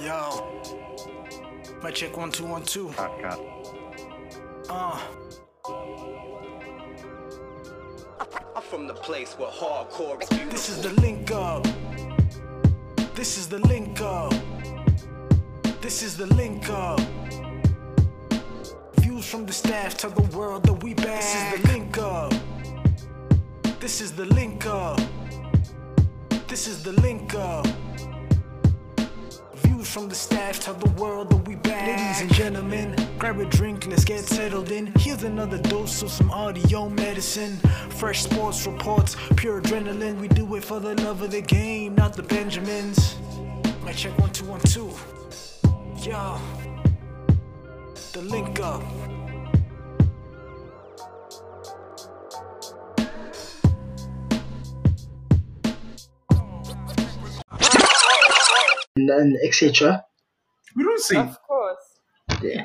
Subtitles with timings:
[0.00, 0.62] Yo.
[1.82, 2.88] My check one two one two.
[2.96, 3.38] Cut, cut.
[4.70, 4.98] Uh.
[8.56, 11.66] I'm from the place where hardcore is This is the link up.
[13.14, 14.32] This is the link up.
[15.82, 17.00] This is the link up.
[19.00, 21.20] Views from the staff tell the world that we back.
[21.20, 22.32] This is the link up.
[23.80, 24.98] This is the link up.
[26.48, 27.66] This is the link up.
[29.90, 31.84] From the staff tell the world that we back.
[31.84, 34.92] Ladies and gentlemen, grab a drink, let's get settled in.
[35.00, 37.56] Here's another dose of some audio medicine.
[37.98, 40.20] Fresh sports reports, pure adrenaline.
[40.20, 43.16] We do it for the love of the game, not the Benjamins.
[43.82, 44.92] My check one two one two.
[46.08, 46.38] Yo,
[48.12, 48.84] the link up.
[59.08, 60.04] And etc.
[60.76, 61.16] We don't see.
[61.16, 62.00] Of course.
[62.42, 62.64] Yeah.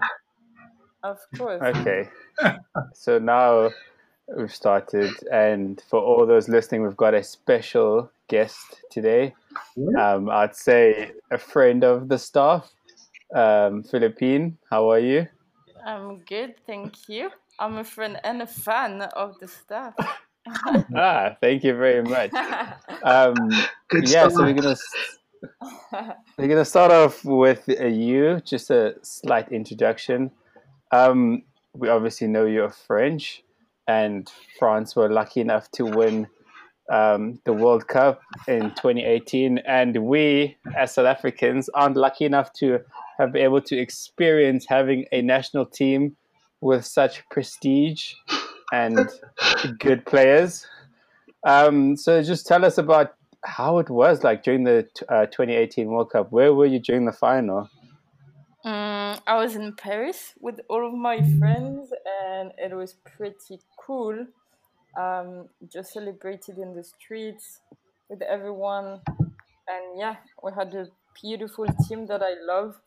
[1.04, 1.62] Of course.
[1.62, 2.10] Okay.
[2.94, 3.70] so now
[4.36, 9.34] we've started, and for all those listening, we've got a special guest today.
[9.98, 12.72] Um, I'd say a friend of the staff,
[13.34, 14.58] um, Philippine.
[14.70, 15.28] How are you?
[15.86, 17.30] I'm good, thank you.
[17.60, 19.94] I'm a friend and a fan of the staff.
[20.96, 22.32] ah, thank you very much.
[23.04, 23.36] Um,
[23.88, 24.76] Good yeah, so we're gonna
[26.38, 30.32] we're gonna start off with uh, you, just a slight introduction.
[30.92, 31.44] Um,
[31.74, 33.44] we obviously know you're French,
[33.88, 36.28] and France were lucky enough to win
[36.92, 42.80] um, the World Cup in 2018, and we, as South Africans, aren't lucky enough to
[43.18, 46.16] have been able to experience having a national team
[46.62, 48.14] with such prestige
[48.72, 49.10] and
[49.80, 50.68] good players.
[51.46, 53.14] Um, so just tell us about
[53.46, 56.32] how it was like during the uh, 2018 World Cup.
[56.32, 57.70] Where were you during the final?
[58.66, 64.28] Mm, I was in Paris with all of my friends, and it was pretty cool.
[64.98, 67.62] Um, just celebrated in the streets
[68.10, 69.02] with everyone,
[69.68, 70.88] and yeah, we had a
[71.22, 72.82] beautiful team that I love.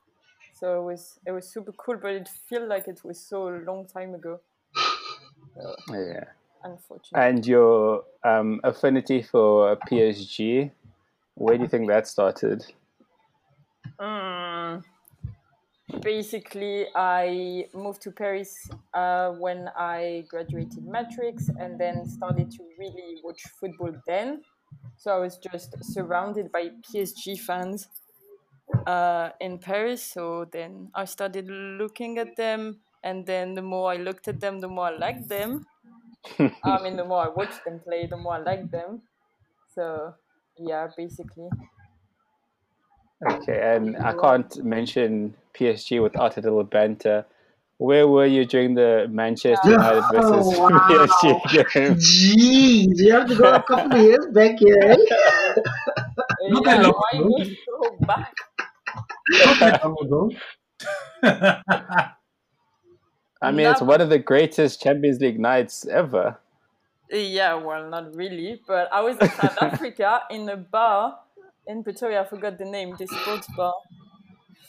[0.52, 3.86] So it was it was super cool, but it felt like it was so long
[3.86, 4.40] time ago.
[5.54, 6.37] So, Yeah.
[6.64, 7.28] Unfortunately.
[7.28, 10.70] And your um, affinity for PSG,
[11.34, 12.64] where do you think that started?
[14.00, 14.82] Mm.
[16.02, 23.20] Basically, I moved to Paris uh, when I graduated matrix and then started to really
[23.24, 24.42] watch football then.
[24.96, 27.88] So I was just surrounded by PSG fans
[28.86, 30.02] uh, in Paris.
[30.02, 34.60] So then I started looking at them, and then the more I looked at them,
[34.60, 35.66] the more I liked them.
[36.62, 39.02] I mean, the more I watch them play, the more I like them.
[39.74, 40.14] So
[40.58, 41.50] yeah, basically.
[43.24, 47.26] Okay, and I can't mention PSG without a little banter.
[47.78, 50.70] Where were you during the Manchester United versus Oh, wow.
[50.86, 51.34] PSG
[51.74, 51.96] game?
[51.96, 54.76] Jeez, you have to go a couple of years back here.
[54.82, 54.96] eh?
[56.48, 57.28] Not yeah, that long why ago.
[57.28, 58.34] go so back?
[59.44, 60.30] Not that long ago.
[63.40, 66.38] I mean, it's one of the greatest Champions League nights ever.
[67.10, 71.18] Yeah, well, not really, but I was in South Africa in a bar
[71.66, 72.22] in Pretoria.
[72.22, 72.96] I forgot the name.
[72.98, 73.74] The sports bar,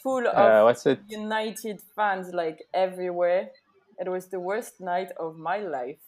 [0.02, 1.00] full of Uh, what's it?
[1.08, 3.50] United fans like everywhere.
[3.98, 5.98] It was the worst night of my life.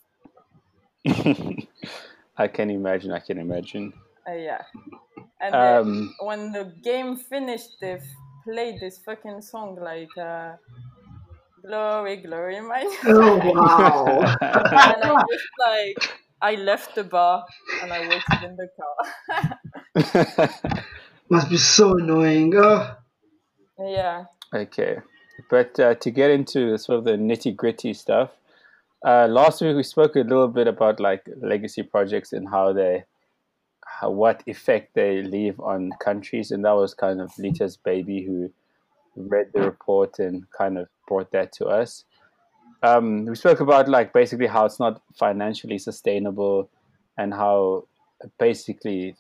[2.39, 3.13] I can imagine.
[3.13, 3.93] I can imagine.
[4.27, 4.63] Uh, yeah,
[5.41, 8.01] and then Um, when the game finished, they
[8.45, 10.53] played this fucking song like uh,
[11.67, 14.07] "Glory, Glory, my." Oh wow!
[14.41, 17.45] and I just like I left the bar
[17.83, 19.59] and I waited in the car.
[21.31, 22.53] Must be so annoying.
[22.57, 22.97] Oh,
[23.79, 24.25] yeah.
[24.53, 24.99] Okay,
[25.49, 28.31] but uh, to get into sort of the nitty gritty stuff,
[29.07, 33.05] uh, last week we spoke a little bit about like legacy projects and how they,
[33.87, 38.53] how, what effect they leave on countries, and that was kind of Lita's baby who
[39.17, 42.05] read the report and kind of brought that to us.
[42.83, 46.69] Um, we spoke about like basically how it's not financially sustainable,
[47.17, 47.87] and how
[48.39, 49.15] basically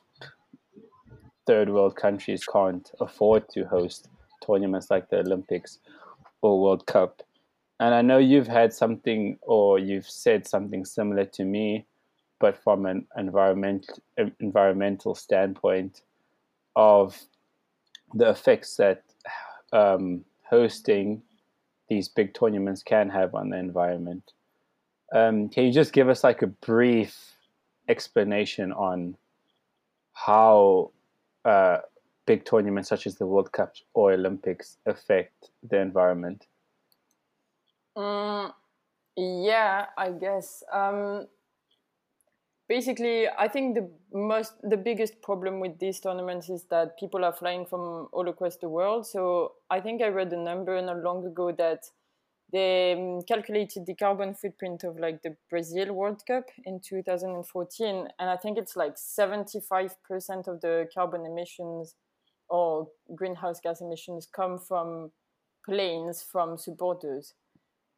[1.46, 4.08] third world countries can't afford to host
[4.44, 5.78] tournaments like the Olympics
[6.40, 7.22] or World Cup.
[7.80, 11.86] And I know you've had something or you've said something similar to me,
[12.38, 13.86] but from an environment
[14.40, 16.02] environmental standpoint
[16.76, 17.20] of
[18.14, 19.02] the effects that
[19.72, 21.22] um, hosting
[21.92, 24.32] these big tournaments can have on the environment.
[25.12, 27.14] Um, can you just give us like a brief
[27.88, 29.16] explanation on
[30.14, 30.90] how
[31.44, 31.78] uh,
[32.26, 36.46] big tournaments such as the World Cup or Olympics affect the environment?
[37.96, 38.52] Mm,
[39.16, 40.62] yeah, I guess.
[40.72, 41.26] Um,
[42.72, 47.34] basically, I think the most, the biggest problem with these tournaments is that people are
[47.34, 49.06] flying from all across the world.
[49.06, 51.80] So I think I read a number not long ago that
[52.50, 58.30] they um, calculated the carbon footprint of like the Brazil World Cup in 2014, and
[58.30, 61.94] I think it's like 75% of the carbon emissions
[62.48, 65.10] or greenhouse gas emissions come from
[65.66, 67.34] planes from supporters.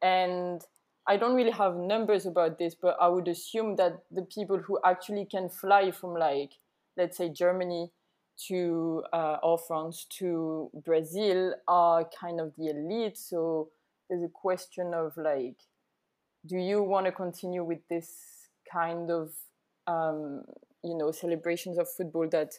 [0.01, 0.61] And
[1.07, 4.79] I don't really have numbers about this, but I would assume that the people who
[4.83, 6.53] actually can fly from like,
[6.97, 7.91] let's say Germany
[8.47, 13.17] to uh, or France to Brazil are kind of the elite.
[13.17, 13.69] So
[14.09, 15.57] there's a question of like,
[16.45, 18.11] do you want to continue with this
[18.71, 19.31] kind of
[19.87, 20.43] um,
[20.83, 22.53] you know celebrations of football that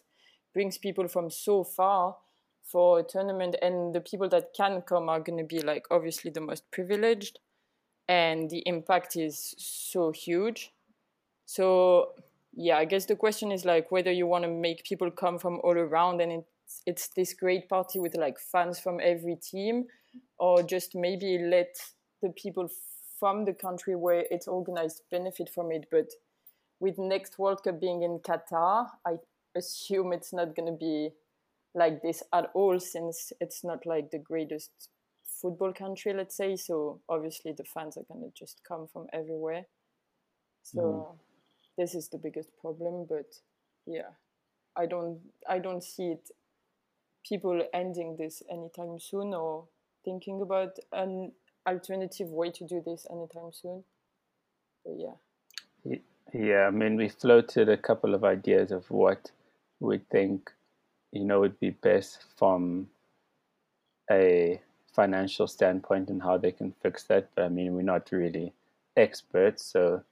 [0.55, 2.17] brings people from so far
[2.63, 6.31] for a tournament and the people that can come are going to be like obviously
[6.31, 7.39] the most privileged
[8.09, 10.73] and the impact is so huge.
[11.45, 12.13] So
[12.57, 15.61] yeah i guess the question is like whether you want to make people come from
[15.63, 19.85] all around and it's it's this great party with like fans from every team
[20.39, 21.77] or just maybe let
[22.23, 22.69] the people
[23.21, 25.87] from the country where it's organized benefit from it.
[25.91, 26.11] But
[26.81, 29.15] with next world cup being in qatar i
[29.57, 31.11] assume it's not going to be
[31.75, 34.89] like this at all since it's not like the greatest
[35.47, 39.65] football country let's say so obviously the fans are going to just come from everywhere.
[40.63, 41.19] So mm.
[41.79, 43.27] this is the biggest problem but
[43.87, 44.11] yeah
[44.77, 46.31] i don't i don't see it
[47.29, 49.65] people ending this anytime soon or
[50.05, 51.31] thinking about an
[51.69, 53.85] alternative way to do this anytime soon.
[54.85, 55.97] But yeah.
[56.35, 59.31] Yeah i mean we floated a couple of ideas of what
[59.79, 60.51] we think
[61.13, 62.89] you know would be best from
[64.11, 64.61] a
[64.97, 67.29] financial standpoint and how they can fix that.
[67.35, 68.53] But I mean, we're not really
[68.97, 70.03] experts, so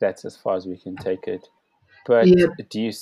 [0.00, 1.48] that's as far as we can take it.
[2.06, 2.46] But yeah.
[2.68, 2.92] do you,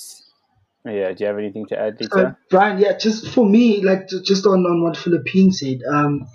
[0.85, 2.27] yeah, do you have anything to add, Lita?
[2.27, 6.27] Uh, Brian, yeah, just for me, like just on, on what Philippine said, um,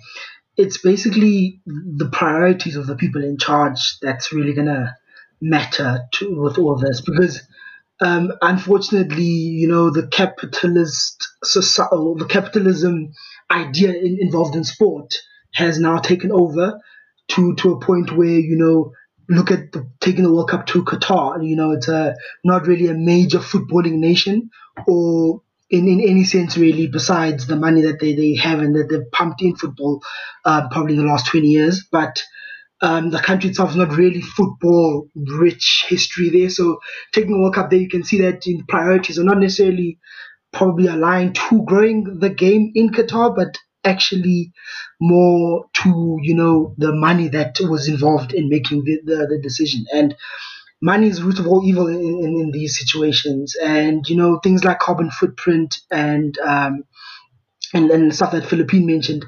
[0.57, 4.97] it's basically the priorities of the people in charge that's really gonna
[5.41, 7.41] matter to with all this because
[8.01, 13.13] um, unfortunately, you know, the capitalist society, the capitalism
[13.51, 15.13] idea in, involved in sport
[15.53, 16.79] has now taken over
[17.29, 18.91] to to a point where you know
[19.27, 21.45] look at the, taking the World Cup to Qatar.
[21.47, 24.49] You know, it's a not really a major footballing nation,
[24.87, 28.87] or in, in any sense really, besides the money that they, they have and that
[28.89, 30.01] they've pumped in football,
[30.45, 31.87] uh, probably in the last twenty years.
[31.91, 32.23] But
[32.81, 36.49] um, the country itself is not really football rich history there.
[36.49, 36.79] So
[37.13, 39.99] taking the World Cup there, you can see that in priorities are not necessarily
[40.55, 44.51] probably aligned to growing the game in Qatar, but actually
[44.99, 49.85] more to you know the money that was involved in making the, the, the decision
[49.93, 50.15] and
[50.81, 54.63] money is root of all evil in, in, in, these situations and you know things
[54.63, 56.83] like carbon footprint and um,
[57.73, 59.23] and, stuff that Philippine mentioned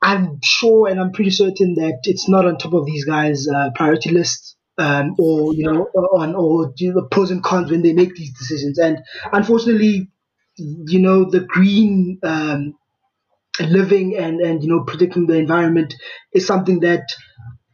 [0.00, 3.70] I'm sure and I'm pretty certain that it's not on top of these guys' uh,
[3.74, 8.14] priority lists um, or you know on or know, pros and cons when they make
[8.14, 8.78] these decisions.
[8.78, 8.98] And
[9.32, 10.10] unfortunately,
[10.56, 12.74] you know the green um,
[13.60, 15.94] living and and you know protecting the environment
[16.32, 17.02] is something that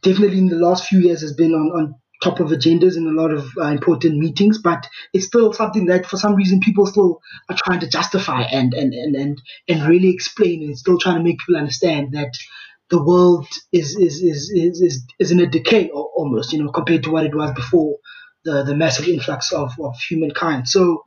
[0.03, 3.21] definitely in the last few years has been on, on top of agendas in a
[3.21, 7.19] lot of uh, important meetings, but it's still something that for some reason people still
[7.49, 11.23] are trying to justify and and and and, and really explain and still trying to
[11.23, 12.31] make people understand that
[12.89, 17.03] the world is is is is is, is in a decay almost, you know, compared
[17.03, 17.97] to what it was before
[18.45, 20.67] the the massive influx of of humankind.
[20.67, 21.03] So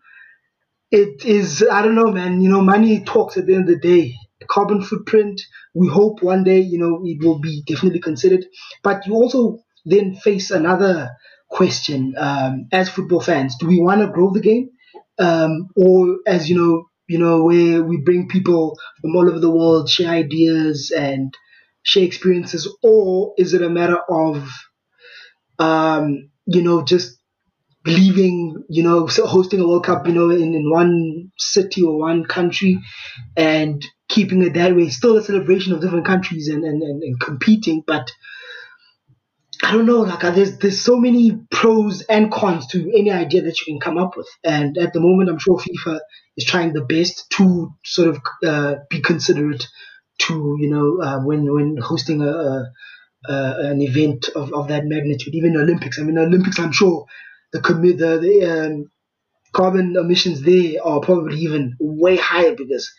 [1.00, 2.40] it is I don't know, man.
[2.40, 4.14] You know, money talks at the end of the day.
[4.48, 5.40] Carbon footprint.
[5.74, 8.44] We hope one day, you know, it will be definitely considered.
[8.82, 11.10] But you also then face another
[11.50, 14.70] question um, as football fans: Do we want to grow the game,
[15.18, 19.50] um, or as you know, you know, where we bring people from all over the
[19.50, 21.34] world, share ideas and
[21.82, 24.46] share experiences, or is it a matter of,
[25.58, 27.18] um, you know, just
[27.86, 32.24] leaving, you know, hosting a World Cup, you know, in, in one city or one
[32.24, 32.78] country
[33.36, 34.88] and keeping it that way.
[34.88, 38.10] Still a celebration of different countries and, and, and, and competing, but
[39.62, 43.42] I don't know, like uh, there's there's so many pros and cons to any idea
[43.42, 46.00] that you can come up with, and at the moment, I'm sure FIFA
[46.36, 49.66] is trying the best to sort of uh, be considerate
[50.18, 52.72] to you know uh, when when hosting a, a,
[53.26, 55.98] a, an event of, of that magnitude, even Olympics.
[55.98, 57.06] I mean, Olympics, I'm sure
[57.54, 58.92] the commit the the, um,
[59.52, 62.92] carbon emissions there are probably even way higher because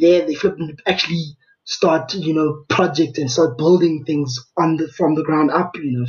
[0.00, 1.24] there they flip actually
[1.64, 5.92] start you know project and start building things on the from the ground up you
[5.98, 6.06] know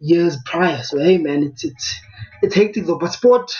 [0.00, 0.82] years prior.
[0.82, 2.00] So hey man, it's it's
[2.42, 2.98] it's hectic though.
[2.98, 3.52] But sport,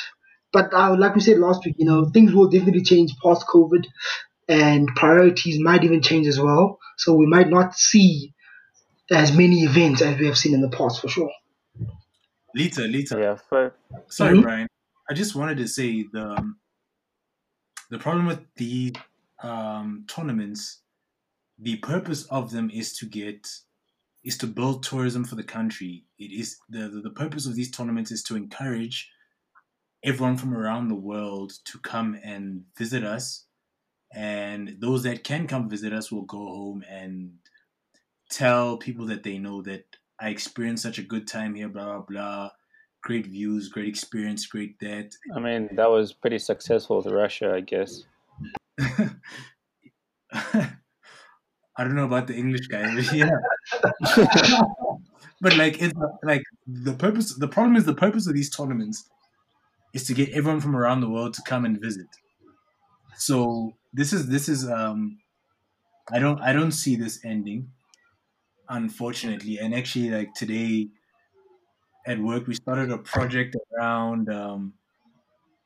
[0.52, 3.86] but uh, like we said last week, you know things will definitely change post COVID,
[4.48, 6.78] and priorities might even change as well.
[6.98, 8.34] So we might not see
[9.10, 11.30] as many events as we have seen in the past for sure.
[12.56, 13.18] Lita, Lita.
[13.20, 13.74] Yeah, for,
[14.08, 14.42] Sorry, Mhm.
[14.42, 14.68] Brian.
[15.10, 16.58] I just wanted to say the um,
[17.90, 18.96] the problem with the
[19.42, 20.80] um, tournaments,
[21.58, 23.46] the purpose of them is to get
[24.24, 26.04] is to build tourism for the country.
[26.18, 29.10] It is the, the the purpose of these tournaments is to encourage
[30.02, 33.44] everyone from around the world to come and visit us,
[34.14, 37.32] and those that can come visit us will go home and
[38.30, 39.84] tell people that they know that
[40.20, 42.50] I experienced such a good time here, blah blah blah
[43.06, 45.14] great views, great experience, great that.
[45.34, 48.02] I mean, that was pretty successful with Russia, I guess.
[51.78, 53.30] I don't know about the English guy, but yeah.
[55.40, 55.94] but like, it's
[56.24, 57.36] like the purpose.
[57.38, 59.08] The problem is the purpose of these tournaments
[59.94, 62.08] is to get everyone from around the world to come and visit.
[63.16, 65.18] So this is this is um,
[66.10, 67.70] I don't I don't see this ending,
[68.68, 69.58] unfortunately.
[69.58, 70.88] And actually, like today
[72.06, 74.74] at work, we started a project around um,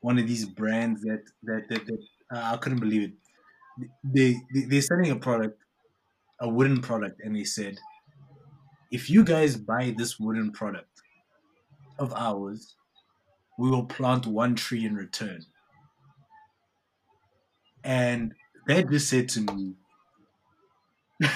[0.01, 1.99] one of these brands that that that, that
[2.33, 3.13] uh, I couldn't believe it.
[4.03, 5.63] They, they they're selling a product,
[6.39, 7.77] a wooden product, and they said,
[8.91, 11.01] if you guys buy this wooden product
[11.97, 12.75] of ours,
[13.57, 15.45] we will plant one tree in return.
[17.83, 18.33] And
[18.67, 19.73] that just said to me,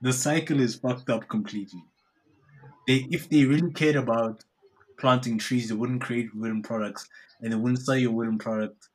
[0.00, 1.84] the cycle is fucked up completely.
[2.86, 4.44] They, if they really cared about
[4.98, 7.08] planting trees, they wouldn't create wooden products,
[7.40, 8.88] and they wouldn't sell you a wooden product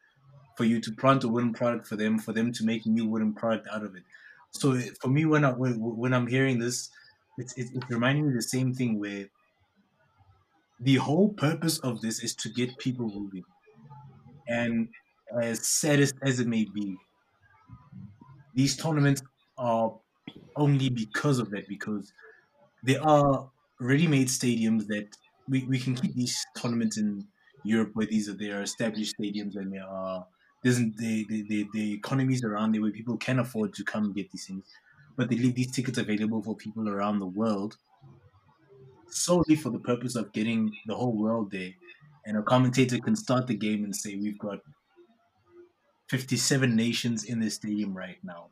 [0.57, 3.07] for you to plant a wooden product for them, for them to make a new
[3.07, 4.03] wooden product out of it.
[4.51, 6.89] So for me, when I when, when I'm hearing this,
[7.37, 9.27] it's, it's it's reminding me the same thing where
[10.79, 13.45] the whole purpose of this is to get people moving,
[14.47, 14.89] and
[15.41, 16.97] as sad as, as it may be,
[18.53, 19.21] these tournaments
[19.57, 19.99] are
[20.55, 22.13] only because of that because
[22.83, 25.07] there are ready-made stadiums that
[25.47, 27.25] we, we can keep these tournaments in
[27.63, 30.25] Europe where these are there are established stadiums and there are
[30.63, 34.31] there's the, the, the, the economies around there where people can afford to come get
[34.31, 34.65] these things
[35.15, 37.77] but they leave these tickets available for people around the world
[39.15, 41.71] solely for the purpose of getting the whole world there.
[42.25, 44.59] And a commentator can start the game and say we've got
[46.09, 48.47] 57 nations in the stadium right now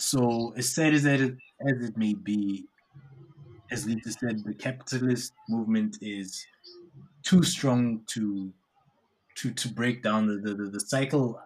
[0.00, 2.66] so as sad as it, as it may be
[3.70, 6.46] as Lisa said, the capitalist movement is
[7.22, 8.52] too strong to
[9.36, 11.40] to to break down the, the, the, the cycle.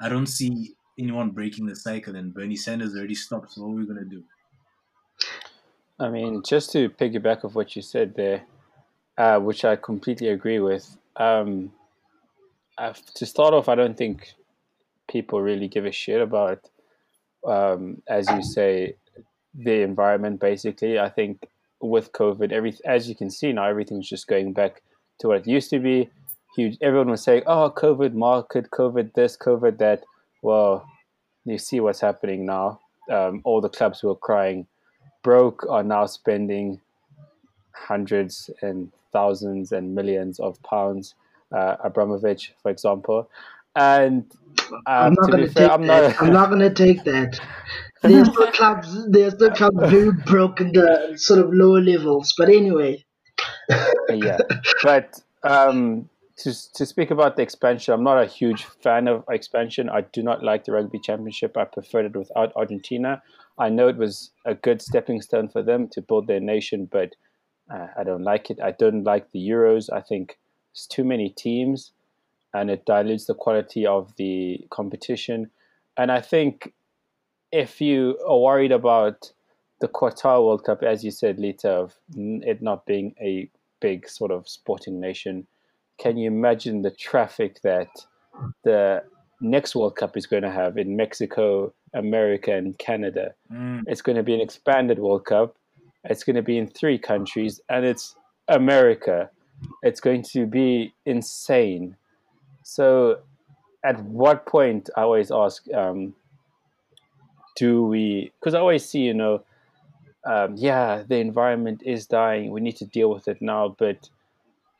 [0.00, 3.52] I don't see anyone breaking the cycle, and Bernie Sanders already stopped.
[3.52, 4.22] So what are we gonna do?
[5.98, 8.42] I mean, just to piggyback of what you said there,
[9.16, 10.96] uh, which I completely agree with.
[11.16, 11.72] Um,
[13.14, 14.32] to start off, I don't think
[15.08, 16.68] people really give a shit about,
[17.46, 18.94] um, as you say,
[19.54, 20.40] the environment.
[20.40, 21.48] Basically, I think
[21.80, 24.82] with COVID, every as you can see now, everything's just going back
[25.20, 26.08] to what it used to be.
[26.56, 26.78] Huge.
[26.80, 30.04] Everyone was saying, "Oh, COVID market, COVID this, COVID that."
[30.42, 30.84] Well,
[31.44, 32.80] you see what's happening now.
[33.10, 34.66] Um, all the clubs who are crying
[35.22, 36.80] broke are now spending
[37.74, 41.14] hundreds and thousands and millions of pounds.
[41.52, 43.28] Uh, Abramovich, for example,
[43.76, 44.24] and
[44.86, 46.10] I'm um, not gonna fair, take I'm that.
[46.10, 46.22] not.
[46.22, 47.40] I'm not gonna take that.
[48.02, 49.10] There's still clubs.
[49.10, 52.34] There's still clubs very broke in the sort of lower levels.
[52.36, 53.04] But anyway,
[54.08, 54.38] yeah,
[54.82, 59.88] but um, to to speak about the expansion, I'm not a huge fan of expansion.
[59.88, 61.56] I do not like the rugby championship.
[61.56, 63.22] I preferred it without Argentina.
[63.58, 67.14] I know it was a good stepping stone for them to build their nation, but
[67.72, 68.58] uh, I don't like it.
[68.60, 69.92] I don't like the Euros.
[69.92, 70.38] I think
[70.72, 71.92] it's too many teams,
[72.54, 75.50] and it dilutes the quality of the competition.
[75.96, 76.72] And I think
[77.50, 79.32] if you are worried about
[79.80, 84.30] the Qatar World Cup, as you said, Lita, of it not being a big sort
[84.30, 85.46] of sporting nation,
[85.98, 87.88] can you imagine the traffic that
[88.64, 89.02] the
[89.40, 93.34] next World Cup is going to have in Mexico, America, and Canada?
[93.52, 93.82] Mm.
[93.86, 95.56] It's going to be an expanded World Cup.
[96.04, 98.16] It's going to be in three countries, and it's
[98.48, 99.30] America.
[99.82, 101.96] It's going to be insane.
[102.74, 103.20] So,
[103.84, 106.14] at what point, I always ask, um,
[107.56, 109.42] do we, because I always see, you know,
[110.24, 112.50] um, yeah, the environment is dying.
[112.52, 113.74] We need to deal with it now.
[113.78, 114.08] But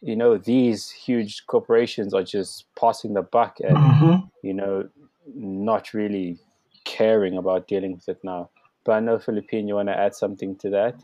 [0.02, 4.88] you know these huge corporations are just passing the buck and hmm you know
[5.34, 6.38] not really
[6.84, 8.50] caring about dealing with it now.
[8.84, 11.00] But I know Philippine, you want to add something to that?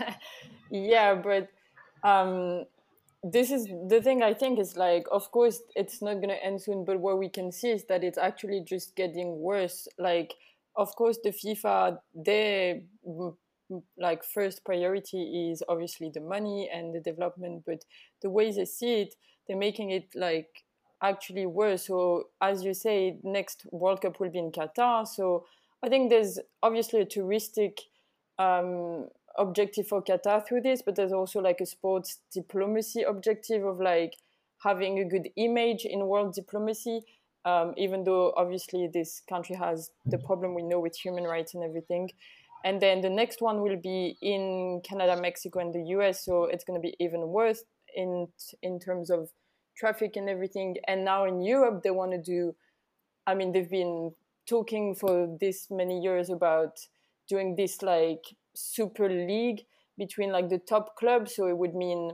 [0.70, 1.48] yeah, but
[2.02, 2.64] um,
[3.22, 6.60] this is the thing I think is like, of course, it's not going to end
[6.60, 9.86] soon, but what we can see is that it's actually just getting worse.
[9.96, 10.34] Like,
[10.76, 12.80] of course, the FIFA, their
[13.96, 17.84] like first priority is obviously the money and the development, but
[18.22, 19.14] the way they see it,
[19.46, 20.48] they're making it like
[21.02, 21.86] actually worse.
[21.86, 25.06] So, as you say, next World Cup will be in Qatar.
[25.06, 25.46] So,
[25.82, 27.78] I think there's obviously a touristic
[28.38, 33.80] um, objective for Qatar through this, but there's also like a sports diplomacy objective of
[33.80, 34.14] like
[34.62, 37.02] having a good image in world diplomacy.
[37.44, 41.64] Um, even though obviously this country has the problem we know with human rights and
[41.64, 42.10] everything.
[42.64, 46.24] And then the next one will be in Canada, Mexico, and the US.
[46.24, 47.64] So it's going to be even worse
[47.96, 48.28] in
[48.62, 49.30] in terms of
[49.76, 50.76] traffic and everything.
[50.86, 52.54] And now in Europe, they want to do.
[53.26, 54.14] I mean, they've been
[54.46, 56.78] talking for this many years about
[57.28, 58.24] doing this like
[58.54, 59.62] super league
[59.98, 61.36] between like the top clubs.
[61.36, 62.12] So it would mean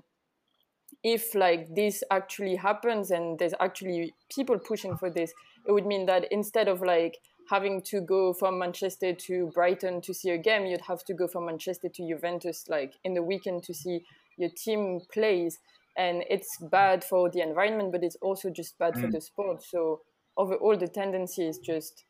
[1.04, 5.33] if like this actually happens and there's actually people pushing for this
[5.66, 7.18] it would mean that instead of like
[7.50, 11.28] having to go from manchester to brighton to see a game you'd have to go
[11.28, 14.02] from manchester to juventus like in the weekend to see
[14.38, 15.59] your team plays.
[15.97, 19.62] And it's bad for the environment but it's also just bad for the sport.
[19.62, 20.00] So
[20.37, 22.04] overall the tendency is just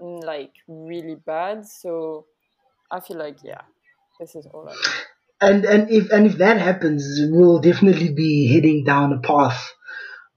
[0.00, 1.64] mm, like really bad.
[1.64, 2.26] So
[2.90, 3.62] i feel like yeah
[4.20, 4.68] this is all
[5.40, 9.72] and and if and if that happens, we'll definitely be heading down a path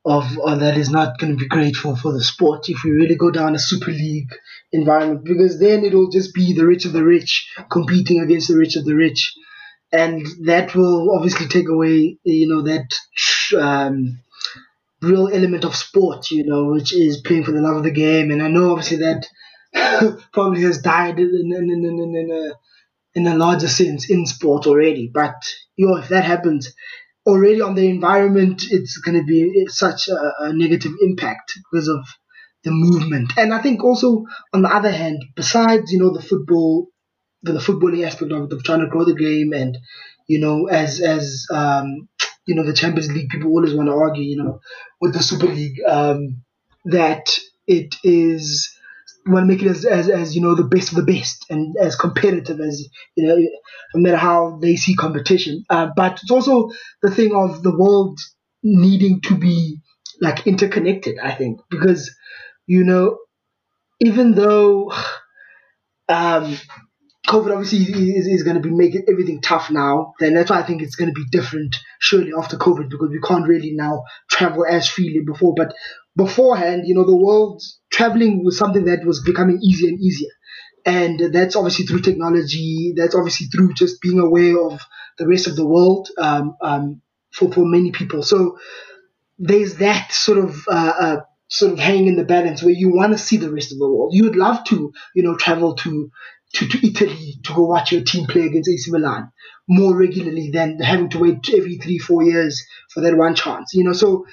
[0.05, 2.91] of uh, that is not going to be great for, for the sport if we
[2.91, 4.31] really go down a super league
[4.71, 8.75] environment because then it'll just be the rich of the rich competing against the rich
[8.75, 9.33] of the rich.
[9.91, 12.93] And that will obviously take away you know that
[13.57, 14.19] um,
[15.01, 18.31] real element of sport you know which is playing for the love of the game.
[18.31, 19.27] And I know obviously that
[20.33, 22.53] probably has died in, in, in, in, in a
[23.15, 25.09] in a larger sense in sport already.
[25.13, 25.35] But
[25.75, 26.73] you know, if that happens,
[27.25, 32.05] already on the environment, it's going to be such a, a negative impact because of
[32.63, 33.33] the movement.
[33.37, 36.87] And I think also on the other hand, besides you know the football,
[37.43, 39.77] the, the footballing aspect of of trying to grow the game, and
[40.27, 42.09] you know as as um,
[42.45, 44.59] you know the Champions League, people always want to argue, you know,
[44.99, 46.43] with the Super League, um,
[46.85, 48.75] that it is
[49.25, 51.75] want to make it as, as, as you know the best of the best and
[51.79, 56.69] as competitive as you know no matter how they see competition uh, but it's also
[57.01, 58.19] the thing of the world
[58.63, 59.79] needing to be
[60.21, 62.15] like interconnected i think because
[62.65, 63.17] you know
[63.99, 64.91] even though
[66.09, 66.57] um
[67.29, 67.79] COVID obviously
[68.15, 70.13] is, is going to be making everything tough now.
[70.19, 73.21] Then that's why I think it's going to be different surely after COVID because we
[73.21, 75.53] can't really now travel as freely before.
[75.55, 75.75] But
[76.15, 80.31] beforehand, you know, the world traveling was something that was becoming easier and easier.
[80.85, 82.93] And that's obviously through technology.
[82.95, 84.81] That's obviously through just being aware of
[85.17, 88.23] the rest of the world um, um, for for many people.
[88.23, 88.57] So
[89.37, 91.17] there's that sort of uh, uh,
[91.47, 93.89] sort of hanging in the balance where you want to see the rest of the
[93.89, 94.13] world.
[94.13, 96.11] You would love to, you know, travel to
[96.55, 99.31] to, to Italy to go watch your team play against AC Milan
[99.67, 103.73] more regularly than having to wait every three, four years for that one chance.
[103.73, 104.25] You know, so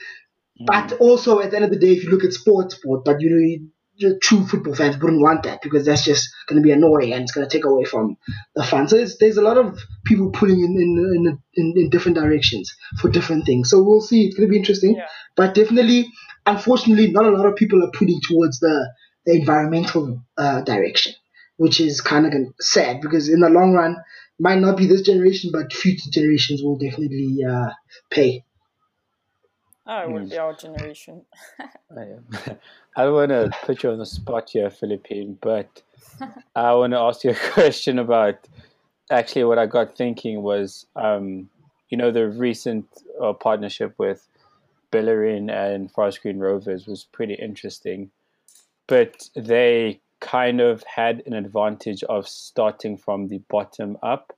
[0.65, 3.21] but also at the end of the day, if you look at sports, sport, but
[3.21, 6.73] you know, the true football fans wouldn't want that because that's just going to be
[6.73, 8.17] annoying and it's going to take away from
[8.55, 8.89] the fun.
[8.89, 13.09] So there's a lot of people pulling in in, in in, in different directions for
[13.09, 13.71] different things.
[13.71, 14.27] So we'll see.
[14.27, 14.97] It's going to be interesting.
[14.97, 15.07] Yeah.
[15.35, 16.07] But definitely,
[16.45, 18.91] unfortunately, not a lot of people are pulling towards the,
[19.25, 21.15] the environmental uh, direction,
[21.57, 23.97] which is kind of sad because in the long run,
[24.39, 27.71] might not be this generation, but future generations will definitely uh,
[28.11, 28.45] pay.
[29.87, 31.23] Oh, it would be our generation.
[31.97, 32.27] I, am.
[32.97, 35.83] I don't want to put you on the spot here, Philippine, but
[36.57, 38.49] I want to ask you a question about
[39.11, 41.49] actually what I got thinking was, um,
[41.89, 42.87] you know, the recent
[43.23, 44.29] uh, partnership with
[44.91, 48.11] Bellerin and Forest Green Rovers was pretty interesting,
[48.89, 54.33] but they kind of had an advantage of starting from the bottom up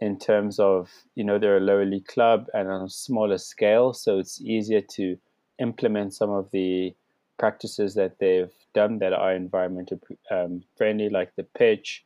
[0.00, 3.92] in terms of you know they're a lower league club and on a smaller scale,
[3.92, 5.16] so it's easier to
[5.58, 6.94] implement some of the
[7.38, 12.04] practices that they've done that are environmental um, friendly, like the pitch,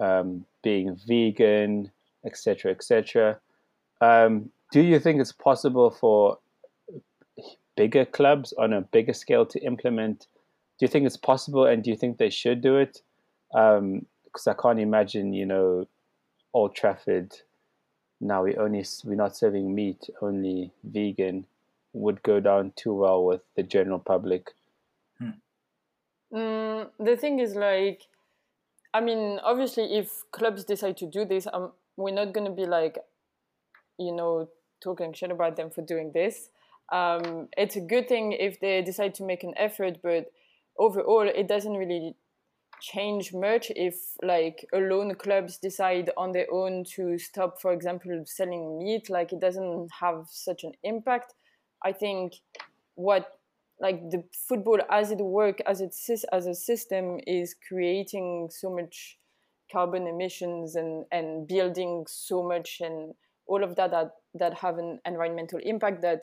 [0.00, 1.90] um, being vegan,
[2.24, 3.38] etc., etc.
[4.00, 6.38] Um, do you think it's possible for
[7.76, 10.26] bigger clubs on a bigger scale to implement?
[10.78, 13.02] Do you think it's possible, and do you think they should do it?
[13.52, 15.86] Because I can't imagine, you know,
[16.52, 17.34] Old Trafford
[18.20, 21.46] now we only we're not serving meat, only vegan,
[21.92, 24.52] would go down too well with the general public.
[26.32, 28.02] Mm, the thing is, like,
[28.94, 32.66] I mean, obviously, if clubs decide to do this, um, we're not going to be
[32.66, 32.98] like,
[33.98, 34.48] you know,
[34.80, 36.50] talking shit about them for doing this.
[36.92, 40.30] Um, it's a good thing if they decide to make an effort, but
[40.78, 42.14] overall, it doesn't really
[42.80, 48.78] change much if like alone clubs decide on their own to stop for example selling
[48.78, 51.34] meat like it doesn't have such an impact.
[51.84, 52.34] I think
[52.94, 53.38] what
[53.80, 55.94] like the football as it work as it
[56.32, 59.18] as a system is creating so much
[59.72, 63.14] carbon emissions and and building so much and
[63.46, 66.22] all of that that that have an environmental impact that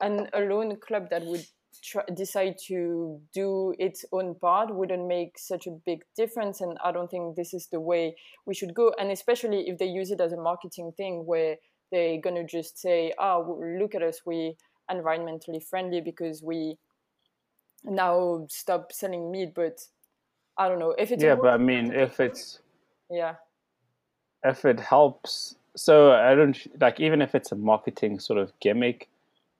[0.00, 1.44] an alone club that would
[1.82, 6.92] try, decide to do its own part wouldn't make such a big difference and i
[6.92, 8.14] don't think this is the way
[8.46, 8.92] we should go.
[8.98, 11.56] And especially if they use it as a marketing thing where
[11.92, 14.56] they're going to just say oh look at us we
[14.90, 16.76] environmentally friendly because we
[17.84, 19.80] now stop selling meat but
[20.58, 20.94] i don't know.
[20.98, 22.60] If it's yeah but i mean if it's
[23.10, 23.34] yeah.
[24.44, 29.08] if it helps so i don't like even if it's a marketing sort of gimmick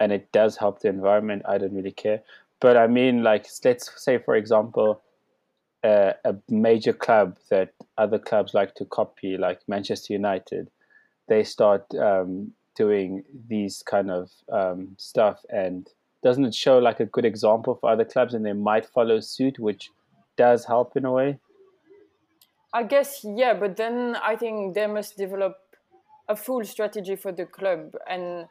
[0.01, 2.23] and it does help the environment, I don't really care.
[2.61, 5.03] But I mean, like, let's say, for example,
[5.85, 10.71] uh, a major club that other clubs like to copy, like Manchester United,
[11.29, 15.89] they start um, doing these kind of um, stuff, and
[16.23, 19.59] doesn't it show like a good example for other clubs, and they might follow suit,
[19.59, 19.91] which
[20.37, 21.39] does help in a way.
[22.73, 25.57] I guess yeah, but then I think they must develop
[26.29, 28.47] a full strategy for the club and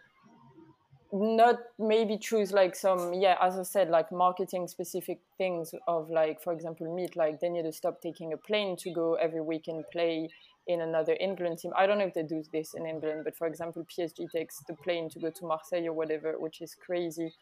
[1.12, 6.42] not maybe choose like some yeah as i said like marketing specific things of like
[6.42, 9.68] for example meat like they need to stop taking a plane to go every week
[9.68, 10.30] and play
[10.68, 11.72] in another england team.
[11.76, 14.76] I don't know if they do this in england but for example psg takes the
[14.76, 17.34] plane to go to marseille or whatever which is crazy.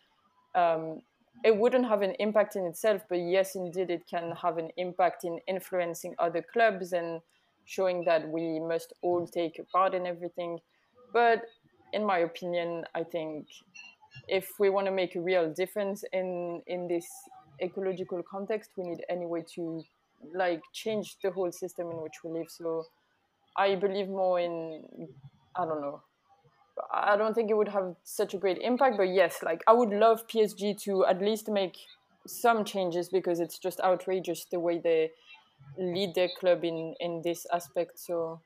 [0.55, 1.01] Um,
[1.43, 5.25] it wouldn't have an impact in itself but yes indeed it can have an impact
[5.25, 7.21] in influencing other clubs and
[7.67, 10.59] showing that we must all take a part in everything.
[11.13, 11.43] But
[11.93, 13.47] in my opinion, I think
[14.27, 17.07] if we want to make a real difference in in this
[17.61, 19.83] ecological context, we need anyway to
[20.33, 22.49] like change the whole system in which we live.
[22.49, 22.85] So
[23.55, 24.83] I believe more in
[25.55, 26.01] I don't know.
[26.93, 29.89] I don't think it would have such a great impact, but yes, like I would
[29.89, 31.77] love PSG to at least make
[32.27, 35.11] some changes because it's just outrageous the way they
[35.77, 37.99] lead their club in in this aspect.
[37.99, 38.41] So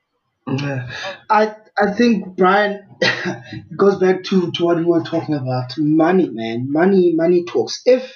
[0.46, 0.90] yeah.
[1.30, 5.74] I I think Brian it goes back to, to what we were talking about.
[5.78, 6.66] Money, man.
[6.70, 7.80] Money money talks.
[7.86, 8.12] If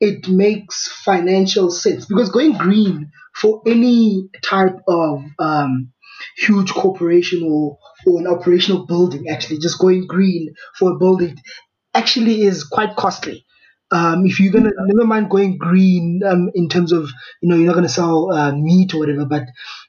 [0.00, 5.92] it makes financial sense because going green for any type of um,
[6.38, 11.36] huge corporation or, or an operational building actually just going green for a building
[11.94, 13.44] actually is quite costly
[13.90, 17.66] um, if you're gonna never mind going green um, in terms of you know you're
[17.66, 19.44] not gonna sell uh, meat or whatever, but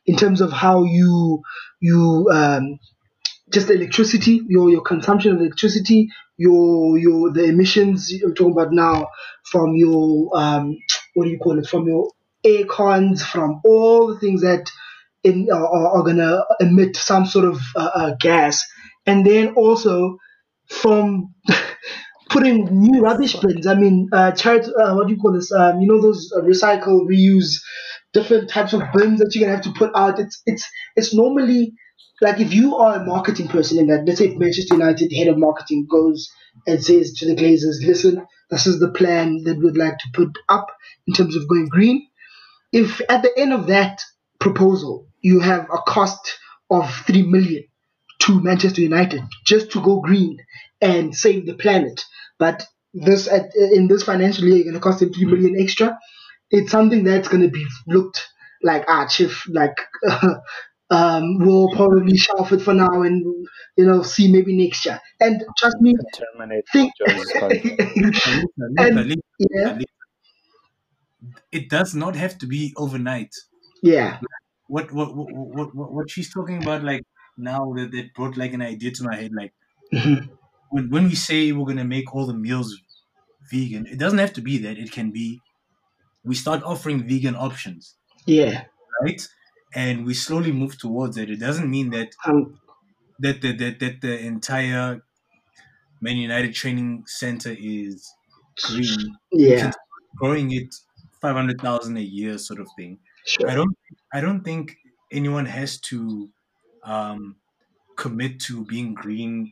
[0.09, 1.41] in terms of how you
[1.81, 2.79] you um,
[3.53, 9.07] just electricity, your your consumption of electricity, your your the emissions you're talking about now
[9.51, 10.77] from your um,
[11.15, 12.11] what do you call it from your
[12.45, 14.69] air cons, from all the things that
[15.23, 18.63] in are, gonna emit some sort of uh, uh, gas,
[19.05, 20.17] and then also
[20.69, 21.33] from
[22.29, 23.67] putting new rubbish bins.
[23.67, 24.31] I mean, uh,
[24.69, 25.51] uh, what do you call this?
[25.51, 27.55] Um, you know those recycle, reuse,
[28.13, 30.19] different types of bins that you're gonna have to put out.
[30.19, 31.73] It's it's it's normally
[32.21, 35.37] like if you are a marketing person in that, let's say Manchester United head of
[35.37, 36.29] marketing goes
[36.67, 40.37] and says to the Glazers, listen, this is the plan that we'd like to put
[40.49, 40.67] up
[41.07, 42.07] in terms of going green.
[42.71, 44.01] If at the end of that
[44.39, 46.37] proposal you have a cost
[46.69, 47.63] of three million
[48.19, 50.39] to Manchester United just to go green
[50.81, 52.03] and save the planet,
[52.37, 55.97] but this at, in this financial year, you're going to cost him three million extra.
[56.51, 58.27] It's something that's going to be looked
[58.63, 59.75] like chief, like
[60.89, 63.23] um, we'll probably shelf it for now and
[63.77, 64.99] you know see maybe next year.
[65.19, 65.93] And trust me,
[66.73, 66.93] think,
[68.77, 69.79] and, yeah.
[71.51, 73.33] it does not have to be overnight.
[73.81, 74.19] Yeah.
[74.67, 77.03] What what what what, what she's talking about, like
[77.37, 79.53] now that it brought like an idea to my head, like.
[79.93, 80.33] Mm-hmm
[80.69, 82.77] when when we say we're gonna make all the meals
[83.51, 84.77] vegan, it doesn't have to be that.
[84.77, 85.41] It can be
[86.23, 87.95] we start offering vegan options.
[88.25, 88.65] Yeah.
[89.01, 89.21] Right?
[89.75, 91.29] And we slowly move towards it.
[91.29, 92.59] It doesn't mean that um,
[93.19, 95.01] that, the, that that the entire
[96.01, 98.11] Man United training center is
[98.63, 99.17] green.
[99.31, 99.71] Yeah.
[100.15, 100.73] Growing it
[101.21, 102.99] five hundred thousand a year sort of thing.
[103.25, 103.49] Sure.
[103.49, 103.77] I don't
[104.13, 104.77] I don't think
[105.11, 106.29] anyone has to
[106.83, 107.35] um,
[107.95, 109.51] commit to being green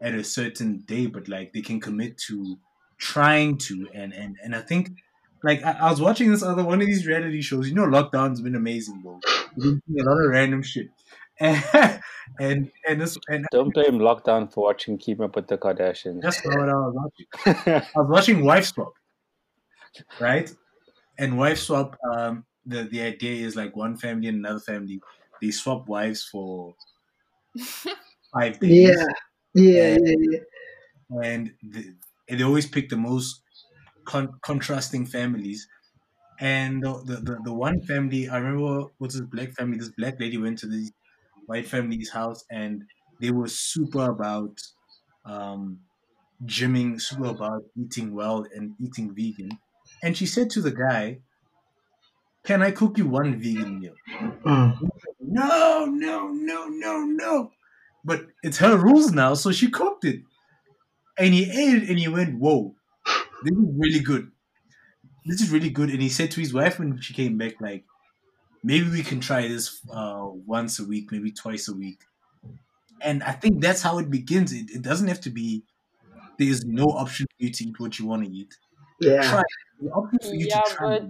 [0.00, 2.58] at a certain day, but like they can commit to
[2.98, 3.88] trying to.
[3.92, 4.90] And and and I think
[5.42, 7.68] like I, I was watching this other one of these reality shows.
[7.68, 9.20] You know, lockdown's been amazing, bro.
[9.56, 10.88] We've been seeing a lot of random shit.
[11.40, 12.00] And
[12.40, 16.20] and and this and Don't blame lockdown for watching Keep Up with the Kardashians.
[16.20, 17.82] that's not what I was watching.
[17.94, 18.92] I was watching Wife Swap,
[20.20, 20.50] right?
[21.18, 25.00] And Wife Swap, um, the the idea is like one family and another family,
[25.40, 26.74] they swap wives for
[28.34, 29.04] five days, Yeah,
[29.54, 31.22] yeah, yeah, yeah.
[31.22, 31.94] and, the,
[32.28, 33.42] and they always pick the most
[34.08, 35.68] con- contrasting families.
[36.40, 39.78] And the, the, the, the one family, I remember was this black family.
[39.78, 40.90] This black lady went to the
[41.46, 42.84] white family's house, and
[43.20, 44.58] they were super about
[45.26, 45.80] um,
[46.46, 49.50] gymming, super about eating well and eating vegan.
[50.02, 51.20] And she said to the guy,
[52.44, 53.94] "Can I cook you one vegan meal?"
[54.44, 54.90] Mm.
[55.20, 57.52] No, no, no, no, no.
[58.04, 60.22] But it's her rules now, so she cooked it.
[61.18, 62.74] And he ate it and he went, Whoa,
[63.44, 64.30] this is really good.
[65.26, 65.90] This is really good.
[65.90, 67.84] And he said to his wife when she came back, like,
[68.62, 72.02] maybe we can try this uh, once a week, maybe twice a week.
[73.00, 74.52] And I think that's how it begins.
[74.52, 75.64] It, it doesn't have to be,
[76.38, 78.56] there's no option for you to eat what you want to eat.
[79.00, 79.22] Yeah.
[79.22, 79.42] Try.
[79.80, 80.98] The option for you Yeah, to try.
[80.98, 81.02] but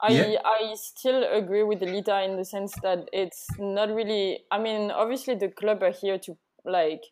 [0.00, 0.40] I Yeah.
[0.44, 4.44] I still agree with Elita in the sense that it's not really.
[4.50, 7.02] I mean, obviously the club are here to like.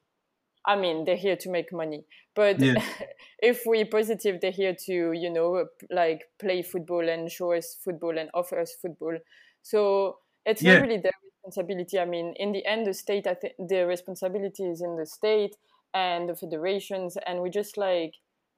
[0.68, 2.04] I mean, they're here to make money,
[2.36, 2.74] but Yeah.
[3.42, 8.18] if we're positive, they're here to you know like play football and show us football
[8.18, 9.18] and offer us football.
[9.62, 10.64] So it's Yeah.
[10.64, 11.98] not really their responsibility.
[11.98, 15.56] I mean, in the end, the state, I think the responsibility is in the state
[15.94, 18.14] and the federations, and we just like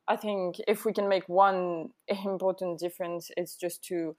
[0.09, 4.17] I think if we can make one important difference, it's just to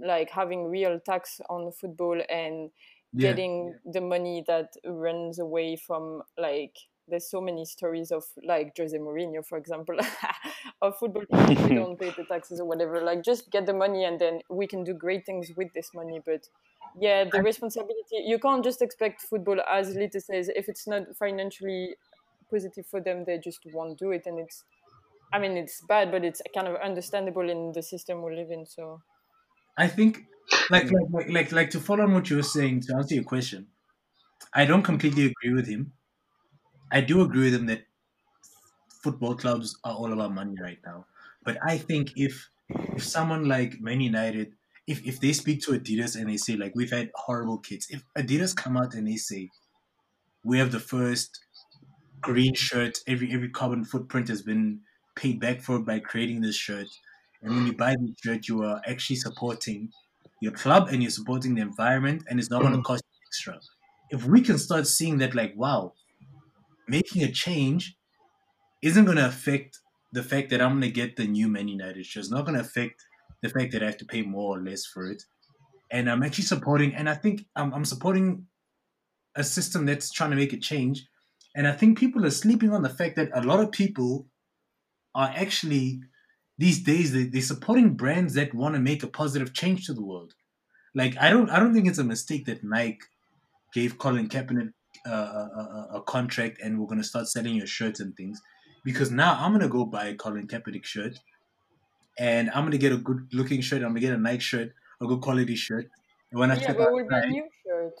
[0.00, 2.70] like having real tax on football and
[3.12, 3.40] Yeah.
[3.40, 6.76] getting the money that runs away from like
[7.10, 9.96] there's so many stories of like Jose Mourinho, for example,
[10.82, 13.02] of football people who don't pay the taxes or whatever.
[13.02, 16.20] Like just get the money and then we can do great things with this money.
[16.24, 16.48] But
[16.98, 21.96] yeah, the responsibility you can't just expect football as Lita says, if it's not financially
[22.50, 24.64] positive for them, they just won't do it and it's
[25.32, 28.66] I mean, it's bad, but it's kind of understandable in the system we live in.
[28.66, 29.00] So,
[29.76, 30.24] I think,
[30.70, 33.24] like, like, like, like, like, to follow on what you were saying to answer your
[33.24, 33.68] question,
[34.52, 35.92] I don't completely agree with him.
[36.90, 37.84] I do agree with him that
[39.02, 41.06] football clubs are all about money right now.
[41.44, 44.52] But I think if if someone like Man United,
[44.86, 48.04] if if they speak to Adidas and they say like we've had horrible kids, if
[48.16, 49.48] Adidas come out and they say
[50.44, 51.40] we have the first
[52.20, 54.80] green shirt, every every carbon footprint has been
[55.16, 56.88] paid back for by creating this shirt,
[57.42, 59.90] and when you buy this shirt, you are actually supporting
[60.40, 62.84] your club and you're supporting the environment, and it's not going to mm.
[62.84, 63.60] cost you extra.
[64.10, 65.92] If we can start seeing that, like, wow,
[66.90, 67.96] making a change
[68.82, 69.78] isn't going to affect
[70.12, 72.24] the fact that I'm going to get the new Man United shirt.
[72.24, 73.04] It's not going to affect
[73.42, 75.22] the fact that I have to pay more or less for it.
[75.92, 78.46] And I'm actually supporting, and I think I'm, I'm supporting
[79.36, 81.06] a system that's trying to make a change.
[81.54, 84.26] And I think people are sleeping on the fact that a lot of people
[85.14, 86.00] are actually
[86.58, 90.04] these days they, they're supporting brands that want to make a positive change to the
[90.04, 90.34] world.
[90.94, 92.98] Like I don't I don't think it's a mistake that Nike
[93.72, 94.72] gave Colin Kaepernick
[95.06, 98.40] a, a, a contract and we're gonna start selling your shirts and things
[98.84, 101.18] because now I'm gonna go buy a Colin Kaepernick shirt
[102.18, 103.82] and I'm gonna get a good looking shirt.
[103.82, 105.90] I'm gonna get a nice shirt, a good quality shirt.
[106.30, 107.94] And when I yeah, step but be a new shirt.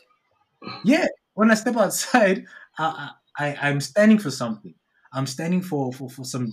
[0.84, 2.44] yeah, when I step outside,
[2.78, 4.74] I, I I'm standing for something.
[5.12, 6.52] I'm standing for, for, for some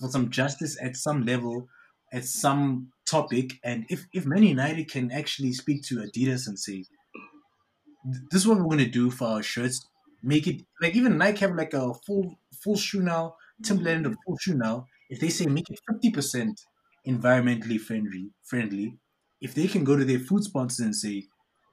[0.00, 1.68] for some justice at some level,
[2.12, 3.52] at some topic.
[3.62, 6.84] And if if Man United can actually speak to Adidas and say,
[8.30, 9.86] "This is what we're gonna do for our shirts,"
[10.22, 14.36] make it like even Nike have like a full full shoe now, Timberland a full
[14.38, 14.86] shoe now.
[15.10, 16.60] If they say make it fifty percent
[17.06, 18.98] environmentally friendly, friendly,
[19.40, 21.28] if they can go to their food sponsors and say,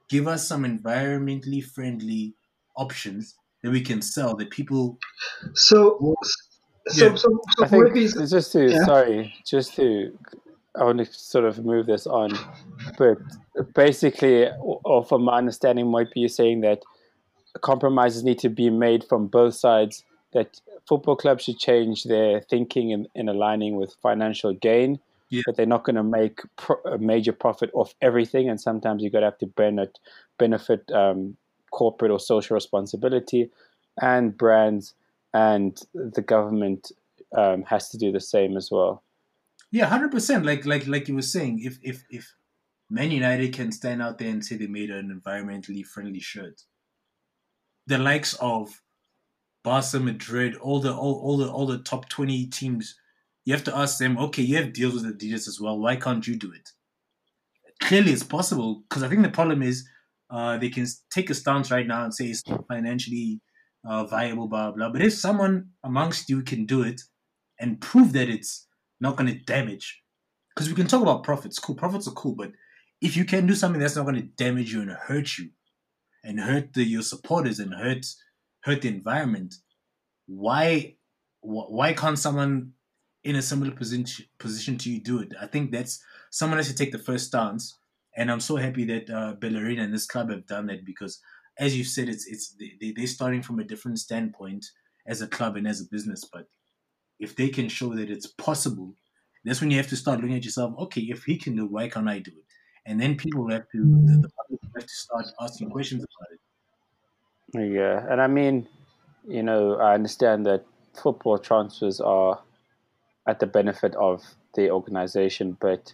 [0.08, 2.34] "Give us some environmentally friendly
[2.76, 4.98] options." That we can sell that people
[5.54, 5.98] So,
[6.88, 7.14] so, Yeah.
[7.14, 8.84] so, so I think Murphy's- it's just to yeah.
[8.84, 10.18] sorry, just to
[10.76, 12.36] I want to sort of move this on,
[12.98, 13.18] but
[13.74, 16.82] basically, or from my understanding, might be saying that
[17.60, 20.04] compromises need to be made from both sides.
[20.32, 24.98] That football clubs should change their thinking in, in aligning with financial gain.
[25.30, 25.42] Yeah.
[25.46, 29.10] That they're not going to make pro- a major profit off everything, and sometimes you're
[29.10, 29.98] going to have to benefit
[30.38, 31.36] benefit um,
[31.70, 33.50] corporate or social responsibility,
[34.00, 34.94] and brands
[35.32, 36.92] and the government
[37.36, 39.02] um, has to do the same as well.
[39.74, 40.46] Yeah, hundred percent.
[40.46, 42.32] Like like like you were saying, if if if
[42.88, 46.62] Man United can stand out there and say they made an environmentally friendly shirt,
[47.88, 48.82] the likes of
[49.64, 52.94] Barca, Madrid, all the all, all the all the top twenty teams,
[53.44, 55.76] you have to ask them, okay, you have deals with Adidas as well.
[55.76, 56.70] Why can't you do it?
[57.80, 59.88] Clearly, it's possible because I think the problem is
[60.30, 63.40] uh, they can take a stance right now and say it's financially
[63.84, 64.90] uh, viable, blah blah.
[64.90, 67.00] But if someone amongst you can do it
[67.58, 68.68] and prove that it's
[69.04, 70.02] not going to damage,
[70.50, 72.52] because we can talk about profits, cool, profits are cool, but
[73.00, 75.50] if you can do something that's not going to damage you and hurt you,
[76.24, 78.06] and hurt the, your supporters and hurt
[78.62, 79.54] hurt the environment,
[80.26, 80.96] why
[81.42, 82.72] why can't someone
[83.22, 85.32] in a similar position position to you do it?
[85.40, 87.78] I think that's someone has to take the first stance,
[88.16, 91.20] and I'm so happy that uh, and this club have done that because,
[91.58, 94.64] as you said, it's it's they they're starting from a different standpoint
[95.06, 96.46] as a club and as a business, but
[97.18, 98.94] if they can show that it's possible,
[99.44, 100.74] that's when you have to start looking at yourself.
[100.78, 102.44] Okay, if he can do, it, why can't I do it?
[102.86, 107.72] And then people have to the, the public have to start asking questions about it.
[107.72, 108.66] Yeah, and I mean,
[109.26, 112.40] you know, I understand that football transfers are
[113.26, 114.22] at the benefit of
[114.54, 115.92] the organization, but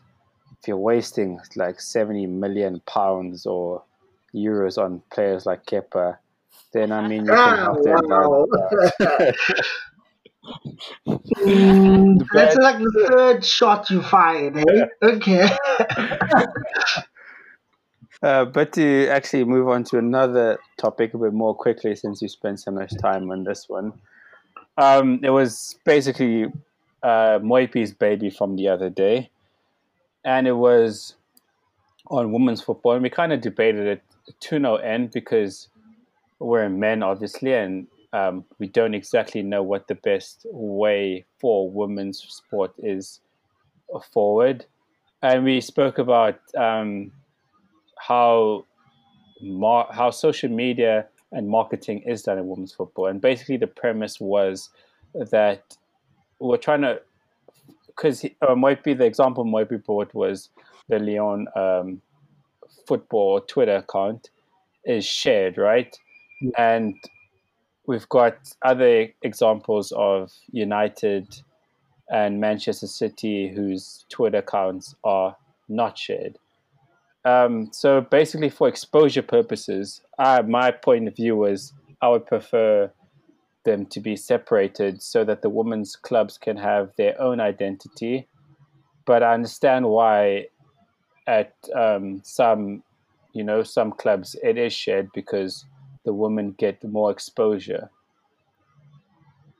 [0.61, 3.83] if you're wasting like 70 million pounds or
[4.35, 6.19] euros on players like Kepa,
[6.73, 8.47] then I mean, you can have help the wow.
[9.01, 9.37] environment.
[11.07, 14.87] Mm, that's like the third shot you fired, eh?
[15.03, 15.49] Okay.
[18.23, 22.29] Uh, but to actually move on to another topic a bit more quickly, since you
[22.29, 23.93] spent so much time on this one,
[24.77, 26.45] um, it was basically
[27.03, 29.31] uh, Moipi's baby from the other day,
[30.23, 31.15] and it was
[32.09, 34.03] on women's football, and we kind of debated it
[34.41, 35.69] to no end because
[36.39, 42.19] we're men, obviously, and um, we don't exactly know what the best way for women's
[42.21, 43.21] sport is
[44.13, 44.67] forward,
[45.23, 46.39] and we spoke about.
[46.57, 47.13] Um,
[48.01, 48.65] how
[49.43, 53.07] mar- how social media and marketing is done in women's football.
[53.07, 54.71] And basically, the premise was
[55.15, 55.77] that
[56.41, 57.01] we're trying to,
[57.87, 60.49] because uh, might be the example might be brought was
[60.89, 62.01] the Lyon um,
[62.87, 64.31] football Twitter account
[64.85, 65.97] is shared, right?
[66.57, 66.97] And
[67.91, 71.27] we've got other examples of United
[72.09, 75.37] and Manchester City whose Twitter accounts are
[75.69, 76.39] not shared.
[77.25, 82.93] Um, so basically, for exposure purposes, I, my point of view was I would prefer
[83.65, 88.29] them to be separated so that the women's clubs can have their own identity.
[89.05, 90.47] But I understand why
[91.27, 92.85] at um, some,
[93.33, 95.67] you know, some clubs it is shared because
[96.05, 97.91] the women get more exposure.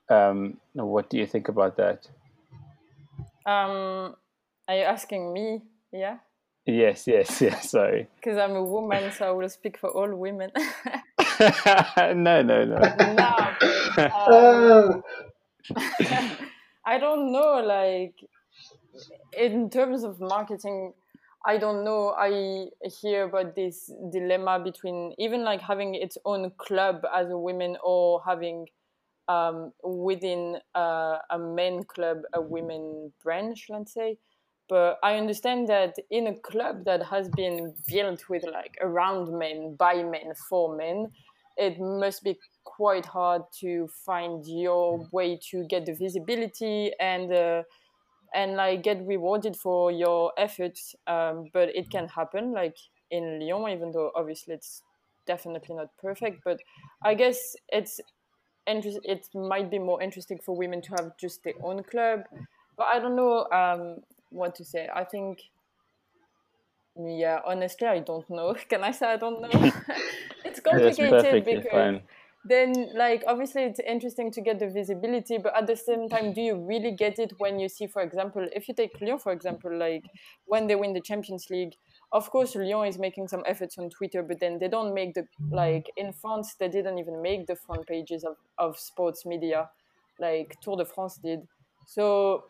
[0.09, 2.07] Um, what do you think about that?
[3.47, 4.17] Um,
[4.69, 5.63] are you asking me?
[5.93, 6.19] Yeah,
[6.67, 7.71] Yes, yes, yes.
[7.71, 8.07] Sorry.
[8.17, 10.51] because I'm a woman, so I will speak for all women.
[11.97, 12.65] no, no, no.
[12.67, 13.57] no,
[13.97, 15.03] um,
[16.85, 17.63] I don't know.
[17.65, 18.15] Like
[19.37, 20.93] in terms of marketing,
[21.45, 22.11] I don't know.
[22.11, 22.67] I
[23.01, 28.23] hear about this dilemma between even like having its own club as a women or
[28.27, 28.67] having
[29.29, 34.19] um, within uh, a men club a women branch, let's say.
[34.69, 39.77] But I understand that in a club that has been built with like around men,
[39.79, 41.11] by men, for men,
[41.57, 47.63] it must be quite hard to find your way to get the visibility and uh,
[48.35, 50.95] and like get rewarded for your efforts.
[51.07, 52.77] Um, but it can happen, like
[53.11, 54.83] in Lyon, even though obviously it's
[55.27, 56.43] definitely not perfect.
[56.45, 56.61] But
[57.05, 58.01] I guess it's
[58.67, 59.01] interest.
[59.05, 62.25] It might be more interesting for women to have just their own club.
[62.77, 64.89] But I don't know um, what to say.
[64.95, 65.43] I think.
[66.97, 68.55] Yeah, honestly, I don't know.
[68.69, 69.49] Can I say I don't know?
[70.45, 72.03] it's complicated because fine.
[72.45, 76.41] Then like obviously it's interesting to get the visibility but at the same time do
[76.41, 79.71] you really get it when you see for example if you take lyon for example
[79.77, 80.05] like
[80.47, 81.75] when they win the champions league
[82.13, 85.25] of course lyon is making some efforts on twitter but then they don't make the
[85.51, 89.69] like in france they didn't even make the front pages of, of sports media
[90.19, 91.41] like tour de france did.
[91.87, 92.45] So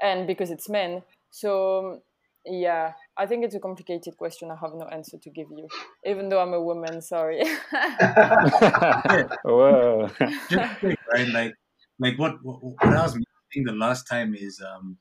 [0.00, 2.00] and because it's men so
[2.44, 5.68] yeah i think it's a complicated question i have no answer to give you
[6.04, 7.42] even though i'm a woman sorry
[9.44, 10.10] Whoa.
[10.50, 11.28] Just quick, right?
[11.28, 11.54] Like,
[11.98, 14.98] like what, what what I was mentioning the last time is, um,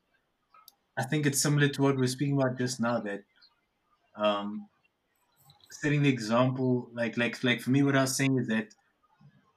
[0.97, 2.99] I think it's similar to what we are speaking about just now.
[2.99, 3.23] That,
[4.15, 4.67] um,
[5.71, 8.67] setting the example, like like like for me, what I was saying is that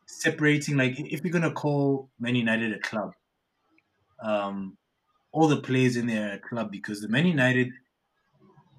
[0.07, 3.13] separating, like if you're gonna call Man United a club,
[4.21, 4.77] um,
[5.33, 7.71] all the players in there are a club because the Man United,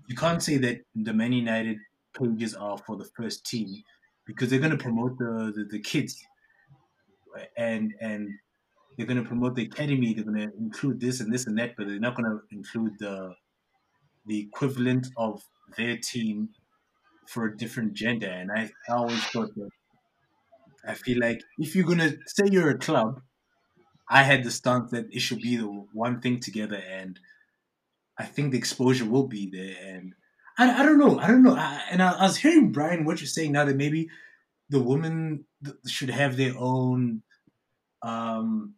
[0.09, 1.77] you can't say that the Man United
[2.19, 3.83] pages are for the first team
[4.25, 6.21] because they're going to promote the, the, the kids
[7.57, 8.29] and and
[8.97, 10.13] they're going to promote the academy.
[10.13, 12.99] They're going to include this and this and that, but they're not going to include
[12.99, 13.35] the
[14.25, 15.43] the equivalent of
[15.77, 16.49] their team
[17.27, 18.27] for a different gender.
[18.27, 19.69] And I, I always thought that
[20.87, 23.21] I feel like if you're gonna say you're a club,
[24.09, 27.19] I had the stance that it should be the one thing together, and
[28.19, 29.95] I think the exposure will be there.
[29.95, 30.13] And
[30.57, 31.55] I, I don't know, I don't know.
[31.55, 34.09] I, and I, I was hearing Brian what you're saying now that maybe
[34.69, 35.45] the women
[35.87, 37.23] should have their own
[38.03, 38.75] um,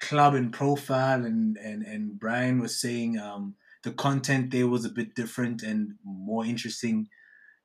[0.00, 4.90] club and profile, and and and Brian was saying um, the content there was a
[4.90, 7.08] bit different and more interesting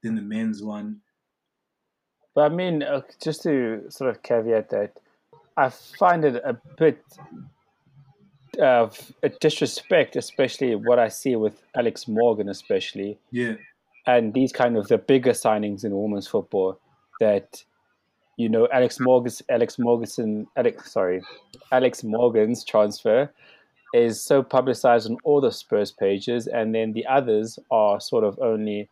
[0.02, 1.02] than the men's one.
[2.36, 4.98] But I mean, uh, just to sort of caveat that,
[5.56, 7.04] I find it a bit
[8.60, 13.18] of disrespect, especially what I see with Alex Morgan, especially.
[13.32, 13.56] Yeah.
[14.06, 16.80] And these kind of the bigger signings in women's football
[17.20, 17.64] that,
[18.38, 21.22] you know, Alex Morgan's Alex Morgan, Alex sorry,
[21.72, 23.32] Alex Morgan's transfer
[23.94, 28.38] is so publicized on all the Spurs pages, and then the others are sort of
[28.42, 28.90] only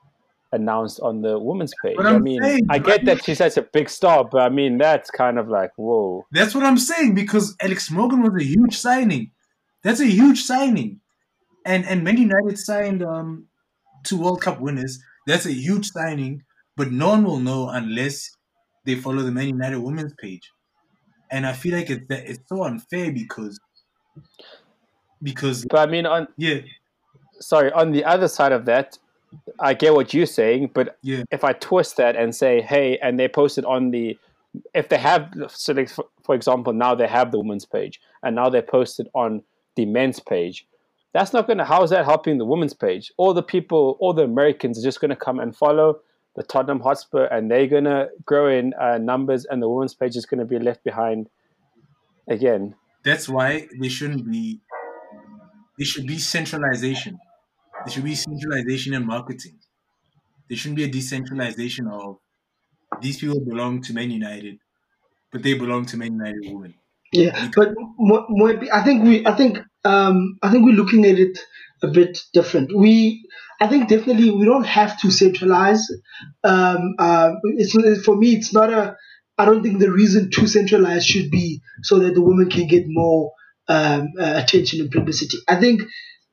[0.54, 1.98] announced on the women's page.
[2.00, 5.10] I mean, saying, I get that she's such a big star, but I mean, that's
[5.10, 6.26] kind of like, whoa.
[6.32, 9.32] That's what I'm saying because Alex Morgan was a huge signing.
[9.84, 11.00] That's a huge signing.
[11.66, 13.48] And and Man United signed um,
[14.04, 15.00] two World Cup winners.
[15.28, 16.44] That's a huge signing,
[16.76, 18.36] but no one will know unless
[18.86, 20.52] they follow the Man United women's page.
[21.30, 23.60] And I feel like it's it's so unfair because
[25.22, 26.62] because But I mean on yeah.
[27.40, 29.00] Sorry, on the other side of that,
[29.60, 31.24] I get what you're saying, but yeah.
[31.32, 34.18] if I twist that and say, hey, and they post it on the,
[34.74, 35.90] if they have, so like,
[36.24, 39.42] for example, now they have the women's page, and now they post it on
[39.76, 40.68] the men's page,
[41.14, 43.12] that's not going to, how is that helping the women's page?
[43.18, 46.00] All the people, all the Americans are just going to come and follow
[46.36, 50.16] the Tottenham Hotspur, and they're going to grow in uh, numbers, and the women's page
[50.16, 51.30] is going to be left behind
[52.30, 52.76] again.
[53.04, 54.62] That's why they shouldn't be,
[55.78, 57.20] there should be centralization
[57.86, 59.58] there should be centralization in marketing.
[60.48, 62.20] There shouldn't be a decentralization of
[63.02, 64.60] these people belong to Man United,
[65.32, 66.76] but they belong to Man United women.
[67.12, 67.70] Yeah, but
[68.72, 71.38] I think we, I think, um, I think we're looking at it
[71.84, 72.76] a bit different.
[72.76, 73.28] We,
[73.60, 75.86] I think definitely we don't have to centralize.
[76.44, 78.96] Um, uh, it's for me, it's not a.
[79.38, 82.84] I don't think the reason to centralize should be so that the women can get
[82.88, 83.32] more
[83.68, 85.38] um, uh, attention and publicity.
[85.48, 85.82] I think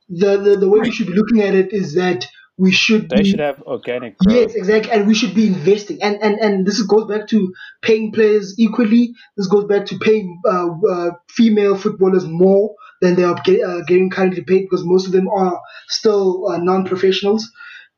[0.09, 2.27] the, the, the way we should be looking at it is that
[2.59, 4.37] we should they be, should have organic growth.
[4.37, 8.13] yes exactly and we should be investing and and and this goes back to paying
[8.13, 13.41] players equally this goes back to paying uh, uh, female footballers more than they are
[13.45, 17.49] get, uh, getting currently paid because most of them are still uh, non-professionals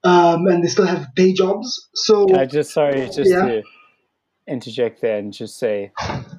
[0.05, 3.47] um, and they still have day jobs so i just sorry just yeah.
[3.47, 3.63] to
[4.47, 5.91] interject there and just say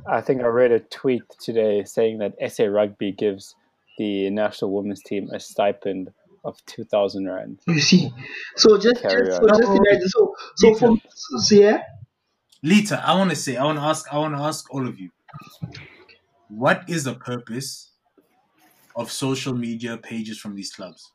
[0.08, 3.56] i think i read a tweet today saying that sa rugby gives
[3.98, 6.12] the national women's team a stipend
[6.44, 7.60] of 2000 rand.
[7.68, 8.12] You see.
[8.56, 10.10] So just, just, so, just imagine.
[10.10, 11.84] So, so from, so yeah.
[12.64, 15.00] Lita, I want to say, I want to ask, I want to ask all of
[15.00, 15.10] you,
[16.50, 17.92] what is the purpose
[18.96, 21.12] of social media pages from these clubs?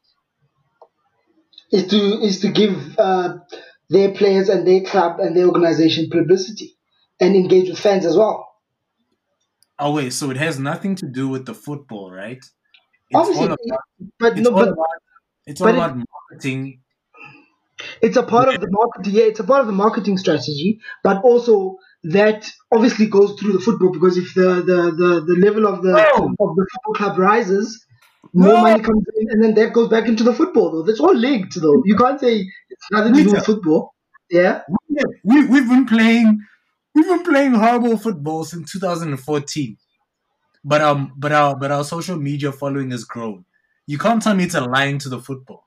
[1.73, 3.39] Is to is to give uh,
[3.91, 6.77] their players and their club and their organization publicity
[7.21, 8.49] and engage with fans as well.
[9.79, 12.43] Oh wait, so it has nothing to do with the football, right?
[13.15, 13.59] Obviously, about,
[14.19, 14.87] but no, but about,
[15.47, 15.97] it's all about
[16.31, 16.81] marketing.
[18.01, 19.15] It's a part of the marketing.
[19.15, 23.61] Yeah, it's a part of the marketing strategy, but also that obviously goes through the
[23.61, 26.35] football because if the the, the, the level of the oh.
[26.41, 27.85] of the football club rises,
[28.33, 28.63] more no.
[28.63, 30.71] money comes in, and then that goes back into the football.
[30.71, 31.83] Though that's all linked, though.
[31.85, 33.95] You can't say it's nothing to do with football.
[34.31, 34.63] Yeah,
[35.23, 36.41] we we've been playing
[36.95, 39.77] we've been playing horrible football since 2014
[40.67, 43.45] but um, but our but our social media following has grown.
[43.87, 45.67] You can't tell me it's aligned to the football.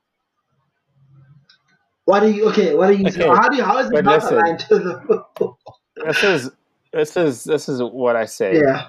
[2.04, 2.74] What are you okay?
[2.74, 3.06] What are you?
[3.06, 3.26] Okay.
[3.26, 5.58] How do you, how is it not listen, aligned to the football?
[5.96, 6.50] This is
[6.92, 8.60] this is this is what I say.
[8.60, 8.88] Yeah.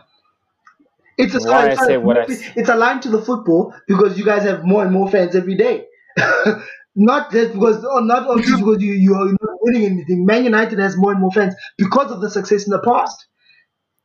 [1.17, 2.25] It's a Why I say what I
[2.55, 5.85] it's aligned to the football because you guys have more and more fans every day.
[6.95, 10.25] not just because oh, not only because you you are not winning anything.
[10.25, 13.27] Man United has more and more fans because of the success in the past.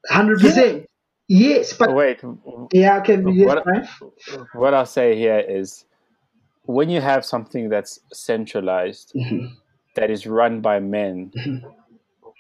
[0.09, 0.49] Hundred yeah.
[0.49, 0.86] percent.
[1.29, 2.21] Yes, but wait.
[2.73, 3.21] Yeah, okay.
[3.27, 5.85] Yes, what, what I'll say here is,
[6.65, 9.47] when you have something that's centralized, mm-hmm.
[9.97, 11.67] that is run by men, mm-hmm.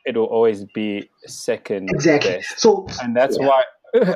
[0.04, 2.36] it will always be second exactly.
[2.36, 2.60] best.
[2.60, 3.46] So, and that's yeah.
[3.46, 3.64] why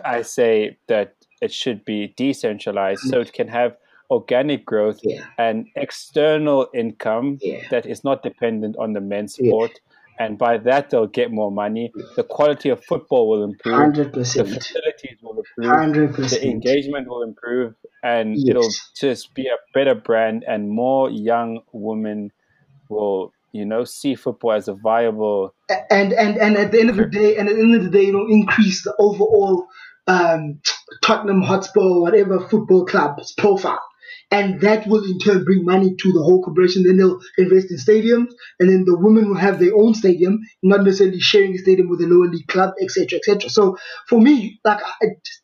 [0.05, 3.11] I say that it should be decentralized, mm-hmm.
[3.11, 3.77] so it can have
[4.11, 5.25] organic growth yeah.
[5.39, 7.63] and external income yeah.
[7.71, 9.81] that is not dependent on the men's sport
[10.21, 11.91] and by that they'll get more money.
[12.15, 13.75] The quality of football will improve.
[13.75, 14.49] Hundred percent.
[14.49, 15.75] The facilities will improve.
[15.77, 16.43] Hundred percent.
[16.43, 18.49] The engagement will improve, and Yes.
[18.51, 22.31] it'll just be a better brand, and more young women
[22.91, 25.55] will, you know, see football as a viable.
[25.91, 27.91] and and and at the end of the day, and at the end of the
[27.91, 29.67] day, it'll increase the overall
[30.07, 30.61] um,
[31.03, 33.81] Tottenham Hotspur, whatever football club's profile,
[34.31, 36.85] and that will in turn bring money to the whole corporation.
[36.85, 38.29] Then they'll invest in stadiums,
[38.59, 42.01] and then the women will have their own stadium, not necessarily sharing a stadium with
[42.01, 43.51] a lower league club, etc., etc.
[43.51, 43.77] So
[44.09, 44.81] for me, like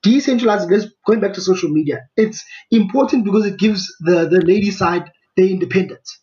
[0.03, 0.69] decentralized,
[1.07, 5.47] going back to social media, it's important because it gives the the lady side their
[5.47, 6.21] independence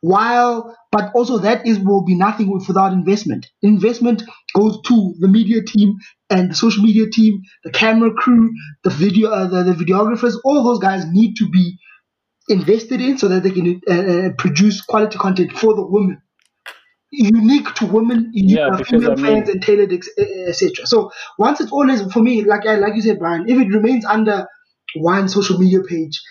[0.00, 4.22] while but also that is will be nothing without investment investment
[4.54, 5.94] goes to the media team
[6.30, 8.50] and the social media team the camera crew
[8.82, 11.78] the video uh, the, the videographers all those guys need to be
[12.50, 16.20] invested in so that they can uh, uh, produce quality content for the women.
[17.12, 21.10] Unique to women unique Yeah, uh, because, female I mean- fans and tailored etc so
[21.38, 24.46] once it's always for me like I, like you said brian if it remains under
[24.94, 26.22] one social media page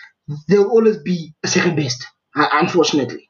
[0.48, 2.06] there'll always be a second best
[2.36, 3.28] uh, unfortunately.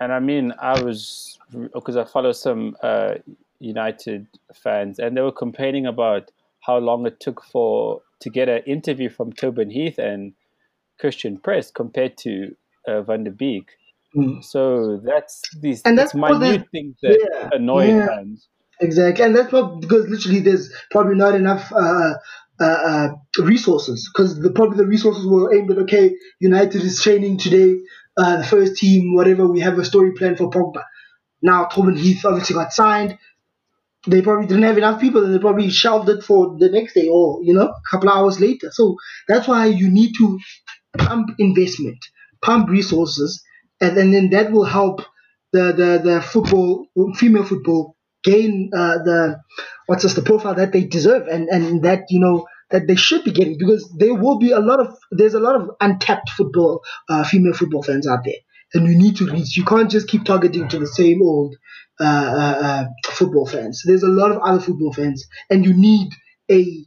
[0.00, 1.38] And I mean, I was
[1.72, 3.14] because I follow some uh,
[3.60, 8.62] United fans, and they were complaining about how long it took for to get an
[8.66, 10.34] interview from Tobin Heath and
[10.98, 12.54] Christen Press compared to
[12.88, 13.68] uh, Van der Beek.
[14.16, 14.42] Mm.
[14.44, 18.06] So that's these And that's minute the- things that yeah, annoy yeah.
[18.06, 18.48] fans.
[18.80, 22.14] Exactly, and that's what because literally there's probably not enough uh,
[22.60, 27.38] uh, uh, resources because the probably the resources were aimed at okay, United is training
[27.38, 27.78] today,
[28.18, 29.46] uh, the first team, whatever.
[29.46, 30.82] We have a story plan for Pogba.
[31.42, 33.18] Now Tobin Heath obviously got signed.
[34.06, 37.08] They probably didn't have enough people, and they probably shelved it for the next day
[37.08, 38.70] or you know a couple of hours later.
[38.72, 40.38] So that's why you need to
[40.96, 41.98] pump investment,
[42.42, 43.42] pump resources,
[43.80, 45.02] and, and then that will help
[45.52, 49.40] the the, the football female football gain uh, the
[49.86, 53.24] what's this the profile that they deserve and and that you know that they should
[53.24, 56.82] be getting because there will be a lot of there's a lot of untapped football
[57.08, 58.34] uh, female football fans out there.
[58.74, 61.54] And you need to reach you can't just keep targeting to the same old
[62.00, 63.82] uh, uh, uh, football fans.
[63.86, 66.08] There's a lot of other football fans and you need
[66.50, 66.85] a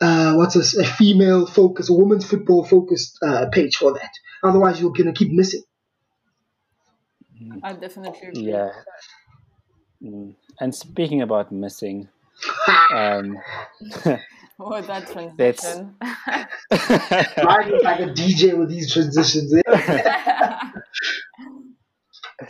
[0.00, 4.10] uh, what's this, a female focus a women's football focused uh, page for that
[4.42, 5.62] otherwise you're gonna keep missing
[7.62, 8.50] I definitely agree.
[8.50, 8.70] Yeah.
[10.02, 10.34] Mm.
[10.60, 12.08] And speaking about missing,
[12.92, 13.38] um,
[14.60, 15.94] Oh, that That's- transition.
[16.72, 19.62] Ryan is like a DJ with these transitions eh?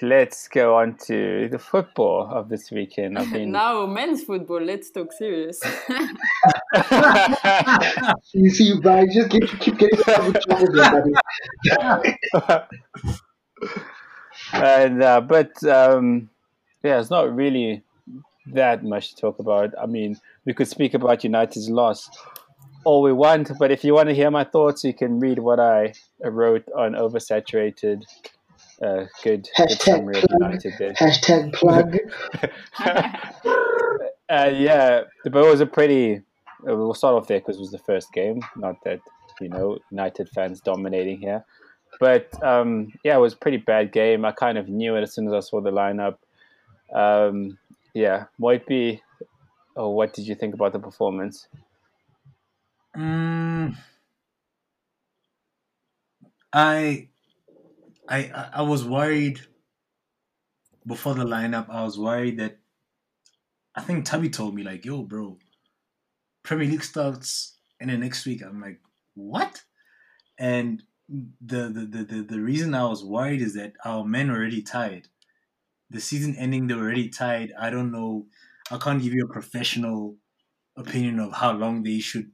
[0.02, 3.18] let's go on to the football of this weekend.
[3.18, 4.62] I've now, men's football.
[4.62, 5.60] Let's talk serious.
[8.34, 11.12] You see, Brian, just keep, keep getting yourself in trouble there,
[11.70, 12.64] buddy.
[14.52, 16.30] and uh, but um,
[16.82, 17.82] yeah, it's not really
[18.46, 19.74] that much to talk about.
[19.80, 22.10] I mean, we could speak about United's loss
[22.84, 25.60] all we want, but if you want to hear my thoughts, you can read what
[25.60, 25.92] I
[26.22, 28.02] wrote on Oversaturated.
[28.80, 30.40] Uh, good, good Hashtag summary of plug.
[30.40, 30.92] United there.
[30.94, 31.98] Hashtag plug.
[34.30, 36.20] Uh, yeah, but it was a pretty.
[36.66, 38.40] Uh, We'll start off there because it was the first game.
[38.56, 39.00] Not that
[39.40, 41.44] you know United fans dominating here,
[42.00, 44.24] but um, yeah, it was a pretty bad game.
[44.24, 46.16] I kind of knew it as soon as I saw the lineup.
[46.92, 47.58] Um,
[47.94, 49.00] yeah, Moipi,
[49.76, 51.48] oh, what did you think about the performance?
[56.52, 57.08] I,
[58.08, 59.40] I, I- I was worried
[60.86, 61.68] before the lineup.
[61.68, 62.58] I was worried that
[63.74, 65.38] I think Tubby told me like, "Yo, bro,
[66.42, 68.80] Premier League starts in the next week." I'm like,
[69.14, 69.62] "What?"
[70.38, 74.38] And the the, the, the the reason I was worried is that our men were
[74.38, 75.08] already tired.
[75.90, 77.52] The season ending, they were already tired.
[77.58, 78.26] I don't know.
[78.70, 80.16] I can't give you a professional
[80.76, 82.30] opinion of how long they should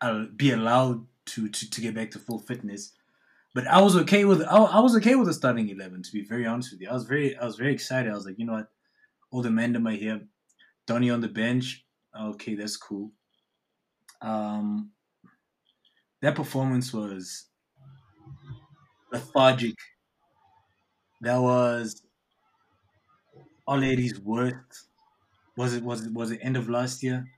[0.00, 2.92] uh, be allowed to, to to get back to full fitness.
[3.54, 6.02] But I was okay with I, I was okay with the starting eleven.
[6.02, 8.10] To be very honest with you, I was very I was very excited.
[8.10, 8.68] I was like, you know what,
[9.30, 10.20] all the men are here,
[10.86, 11.84] Donny on the bench.
[12.14, 13.12] Okay, that's cool.
[14.22, 14.92] Um,
[16.22, 17.50] that performance was
[19.12, 19.76] lethargic.
[21.22, 22.02] That was
[23.66, 24.88] All Ladies' worst.
[25.56, 27.28] Was it was it was it end of last year?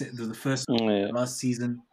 [0.00, 1.84] The the first Yeah, last season.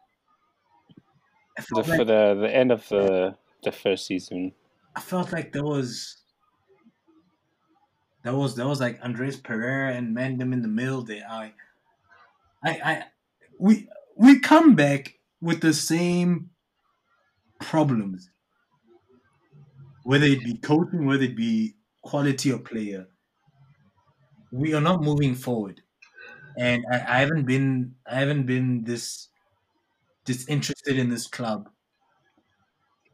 [1.70, 4.54] The, felt, for the the end of the the first season.
[4.94, 6.22] I felt like there was
[8.22, 11.24] that was that was like Andreas Pereira and Mandem in the middle there.
[11.28, 11.52] I
[12.64, 13.04] I I
[13.58, 16.50] we we come back with the same
[17.60, 18.30] problems.
[20.02, 23.06] Whether it be coaching, whether it be quality of player,
[24.50, 25.82] we are not moving forward.
[26.58, 29.28] And I, I haven't been I haven't been this
[30.24, 31.70] disinterested in this club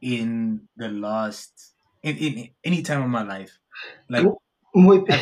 [0.01, 3.57] in the last in, in any time of my life.
[4.09, 4.25] Like
[4.73, 5.13] Maybe,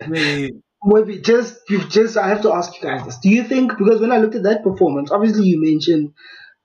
[0.84, 3.18] maybe just you've just I have to ask you guys this.
[3.18, 6.12] Do you think because when I looked at that performance, obviously you mentioned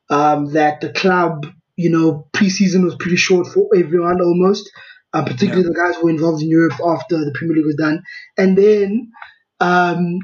[0.10, 1.46] um, that the club,
[1.76, 4.70] you know, preseason was pretty short for everyone almost,
[5.14, 8.04] uh, particularly the guys who were involved in Europe after the Premier League was done,
[8.38, 9.12] and then,
[9.60, 10.20] um,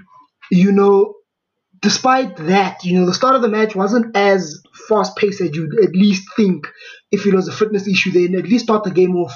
[0.52, 1.16] you know,
[1.82, 5.80] despite that, you know, the start of the match wasn't as fast paced as you'd
[5.80, 6.68] at least think
[7.12, 8.12] if it was a fitness issue.
[8.12, 9.34] Then at least start the game off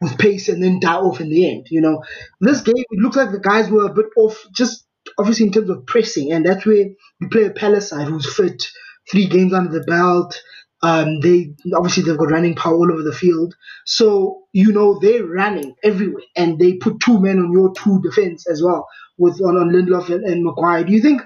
[0.00, 1.66] with pace and then die off in the end.
[1.70, 2.02] You know,
[2.40, 4.86] this game it looks like the guys were a bit off, just
[5.18, 6.86] obviously in terms of pressing, and that's where
[7.20, 8.66] you play a Palace side who's fit,
[9.10, 10.40] three games under the belt.
[10.82, 13.54] Um, they obviously they've got running power all over the field,
[13.86, 18.46] so you know they're running everywhere, and they put two men on your two defense
[18.46, 18.86] as well
[19.18, 20.84] with on, on Lindelof and, and Maguire.
[20.84, 21.22] Do you think?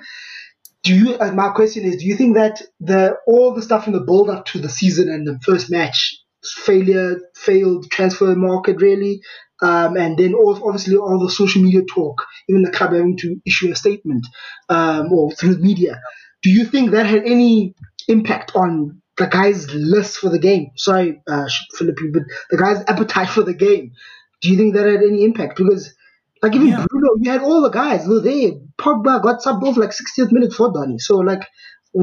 [0.84, 1.16] Do you?
[1.16, 4.30] Uh, my question is: Do you think that the all the stuff in the build
[4.30, 9.20] up to the season and the first match failure, failed transfer market really,
[9.62, 13.40] um, and then all, obviously all the social media talk, even the club having to
[13.46, 14.26] issue a statement
[14.68, 16.00] um, or through the media.
[16.42, 17.74] Do you think that had any
[18.08, 20.70] impact on the guys' list for the game?
[20.76, 23.92] Sorry, uh, Philippe, but the guys' appetite for the game.
[24.40, 25.56] Do you think that had any impact?
[25.56, 25.94] Because
[26.42, 26.86] like even Yeah.
[26.88, 28.52] Bruno, you had all the guys were there.
[28.78, 30.98] Pogba got subbed off like 60th minute for Donny.
[30.98, 31.42] So like,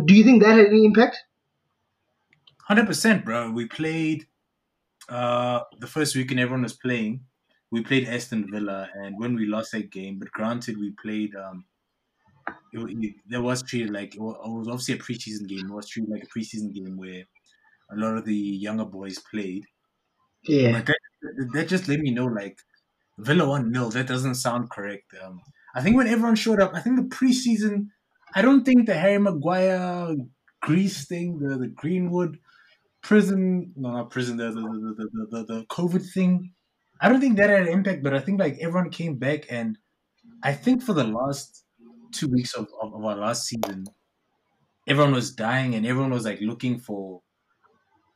[0.05, 1.17] do you think that had any impact?
[2.67, 3.49] Hundred percent, bro.
[3.51, 4.27] We played
[5.09, 7.25] uh the first weekend everyone was playing.
[7.71, 11.35] We played Aston Villa, and when we lost that game, but granted, we played.
[11.35, 11.65] um
[12.73, 15.69] it, it, There was treated like it wa- it was obviously a preseason game.
[15.69, 17.23] It was treated like a preseason game where
[17.91, 19.65] a lot of the younger boys played.
[20.43, 20.71] Yeah.
[20.71, 20.99] But that
[21.53, 22.59] that just let me know like
[23.19, 25.13] Villa one 0 That doesn't sound correct.
[25.21, 25.41] Um,
[25.75, 27.89] I think when everyone showed up, I think the preseason.
[28.35, 30.15] I don't think the Harry Maguire
[30.61, 32.39] Greece thing, the the Greenwood
[33.07, 36.53] prison, no, not prison, the the, the, the, the, the, COVID thing.
[36.99, 39.77] I don't think that had an impact, but I think like everyone came back, and
[40.43, 41.63] I think for the last
[42.11, 43.85] two weeks of, of, of our last season,
[44.87, 47.21] everyone was dying and everyone was like looking for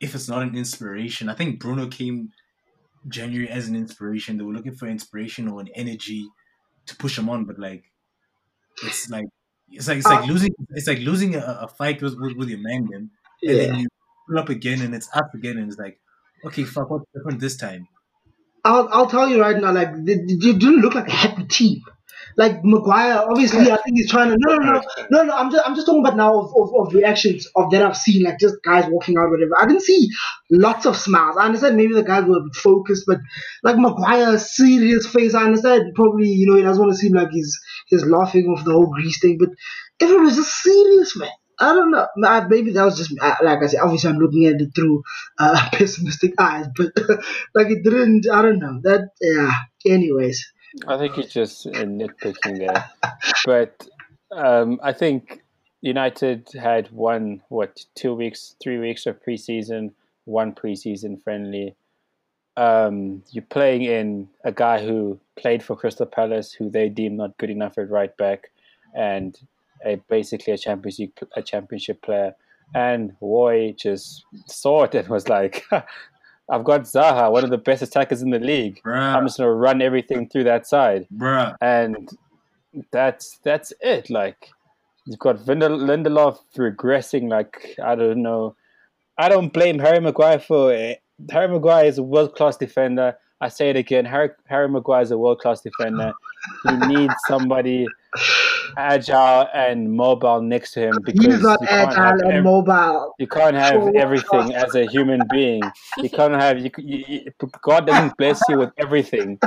[0.00, 1.28] if it's not an inspiration.
[1.28, 2.30] I think Bruno came
[3.08, 4.36] January as an inspiration.
[4.36, 6.26] They were looking for inspiration or an energy
[6.86, 7.84] to push them on, but like
[8.82, 9.26] it's like
[9.70, 12.48] it's like it's like Uh, losing it's like losing a, a fight with, with with
[12.50, 13.10] your man then,
[13.46, 13.62] and Yeah.
[13.62, 13.88] then you
[14.28, 15.98] pull up again and it's up again and it's like
[16.44, 17.86] okay fuck what's different this time.
[18.64, 21.82] I'll, I'll tell you right now, like, they, they didn't look like a happy team.
[22.36, 24.36] Like, Maguire, obviously, I think he's trying to.
[24.38, 24.82] No, no, no.
[25.10, 27.82] No, no, I'm just, I'm just talking about now of, of, of reactions of that
[27.82, 29.50] I've seen, like, just guys walking out, whatever.
[29.58, 30.08] I didn't see
[30.48, 31.36] lots of smiles.
[31.36, 33.18] I understand maybe the guys were focused, but,
[33.64, 37.30] like, Maguire, serious face, I understand probably, you know, he doesn't want to seem like
[37.32, 37.58] he's,
[37.88, 39.48] he's laughing off the whole Greece thing, but
[40.00, 41.30] everyone was just serious, man.
[41.62, 42.06] I don't know.
[42.48, 43.80] Maybe that was just like I said.
[43.80, 45.02] Obviously, I'm looking at it through
[45.38, 46.92] uh, pessimistic eyes, but
[47.54, 48.28] like it didn't.
[48.28, 48.80] I don't know.
[48.82, 49.52] That yeah.
[49.86, 50.52] Anyways,
[50.86, 52.90] I think you're just nitpicking there.
[53.44, 53.86] But
[54.30, 55.42] um, I think
[55.82, 59.92] United had one, what, two weeks, three weeks of preseason,
[60.24, 61.74] one preseason friendly.
[62.56, 67.36] Um, you're playing in a guy who played for Crystal Palace, who they deem not
[67.38, 68.50] good enough at right back,
[68.94, 69.36] and
[69.84, 72.34] a basically a championship a championship player.
[72.74, 75.64] And Roy just saw it and was like,
[76.50, 78.80] "I've got Zaha, one of the best attackers in the league.
[78.86, 81.54] I'm just gonna run everything through that side." bruh.
[81.60, 82.08] and
[82.90, 84.10] that's that's it.
[84.10, 84.50] Like
[85.06, 87.28] you've got Lindelof regressing.
[87.28, 88.56] Like I don't know.
[89.18, 91.02] I don't blame Harry Maguire for it.
[91.30, 93.16] Harry Maguire is a world class defender.
[93.40, 94.04] I say it again.
[94.04, 96.12] Harry Harry Maguire is a world class defender.
[96.68, 97.86] He needs somebody
[98.76, 102.44] agile and mobile next to him because he's not you can't have agile and ev-
[102.44, 103.14] mobile.
[103.18, 103.92] you can't have Sure.
[103.96, 105.62] everything as a human being.
[105.98, 107.32] You can't have you, you, you-
[107.62, 109.38] God doesn't bless you with everything.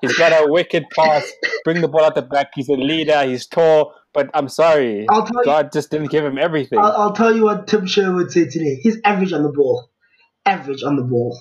[0.00, 1.30] He's got a wicked pass,
[1.64, 2.48] bring the ball out the back.
[2.54, 3.24] He's a leader.
[3.24, 5.44] He's tall, but I'm sorry, I'll tell you.
[5.44, 6.78] God just didn't give him everything.
[6.78, 8.76] I'll, I'll tell you what Tim Sherwood would say today.
[8.76, 9.88] He's average on the ball.
[10.46, 11.38] Average on the ball.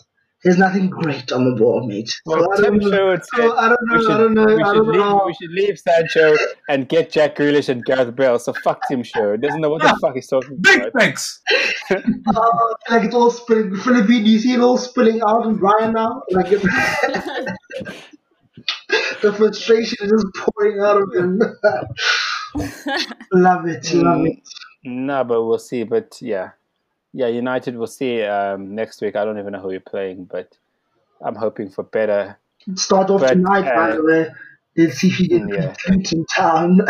[0.48, 2.08] There's nothing great on the ball, mate.
[2.08, 3.18] So Well, I don't Tim know.
[3.36, 4.02] So I don't we know.
[4.02, 4.45] should, I don't know.
[4.45, 5.24] we I should don't leave, know.
[5.26, 6.38] we should leave Sancho
[6.70, 8.39] and get Jack Grealish and Gareth Bale.
[8.39, 9.41] So fuck Tim Sherwood.
[9.41, 10.93] Doesn't know what the fuck he's talking Big about.
[10.98, 11.41] thanks.
[11.89, 13.76] Uh, like it's all spilling.
[13.76, 16.22] Philippine, do you see it all spilling out on Brian now?
[16.32, 16.62] Like it,
[19.22, 21.39] the frustration is just pouring out of him.
[23.34, 24.28] love it, love Mm.
[24.30, 24.39] it.
[24.84, 25.84] No, but we'll see.
[25.84, 26.52] But yeah,
[27.14, 27.78] yeah, United.
[27.78, 29.16] We'll see um, next week.
[29.16, 30.58] I don't even know who you're playing, but
[31.22, 32.38] I'm hoping for better
[32.76, 34.28] Start off But, tonight, by uh, the way.
[34.76, 35.74] Let's see if he can yeah.
[35.88, 36.82] beat in town.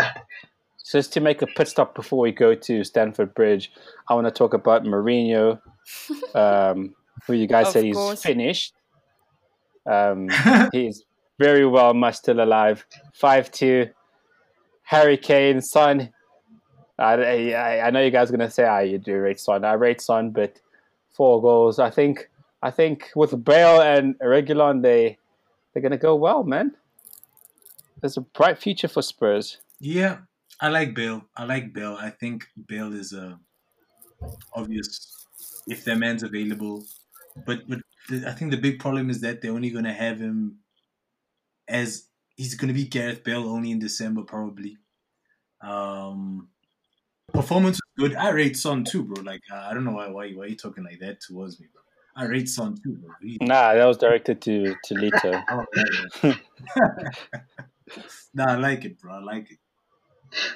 [0.78, 3.72] So, Just to make a pit stop before we go to Stamford Bridge,
[4.08, 5.60] I want to talk about Mourinho,
[6.34, 6.94] um,
[7.26, 8.74] who you guys Of said he's finished.
[9.86, 10.28] Um,
[10.72, 11.04] he's
[11.38, 12.84] very well much still alive.
[13.14, 13.86] 5 2.
[14.82, 16.12] Harry Kane, Son.
[16.98, 19.64] I, I, I know you guys are going to say, ah, you do rate Son.
[19.64, 20.60] I rate Son, but
[21.10, 21.78] four goals.
[21.78, 22.28] I think
[22.62, 25.18] I think with Bale and Reguilón, they,
[25.72, 26.74] they're going to go well, man.
[28.00, 29.58] There's a bright future for Spurs.
[29.80, 30.18] Yeah,
[30.60, 31.22] I like Bale.
[31.36, 31.96] I like Bale.
[31.98, 33.38] I think Bale is a
[34.52, 35.26] obvious
[35.68, 36.84] if their man's available.
[37.46, 37.80] But but
[38.26, 40.58] I think the big problem is that they're only going to have him
[41.68, 44.78] as he's going to be Gareth Bale only in December probably.
[45.60, 46.48] Um,
[47.32, 48.16] performance was good.
[48.16, 49.22] I rate Son too, bro.
[49.22, 51.82] Like uh, I don't know why why why you talking like that towards me, bro.
[52.16, 53.10] I rate Son too, bro.
[53.22, 55.44] He- Nah, that was directed to to Lito.
[55.50, 55.84] Oh, yeah,
[56.24, 56.34] yeah.
[58.34, 59.14] nah, I like it, bro.
[59.14, 59.58] I like it.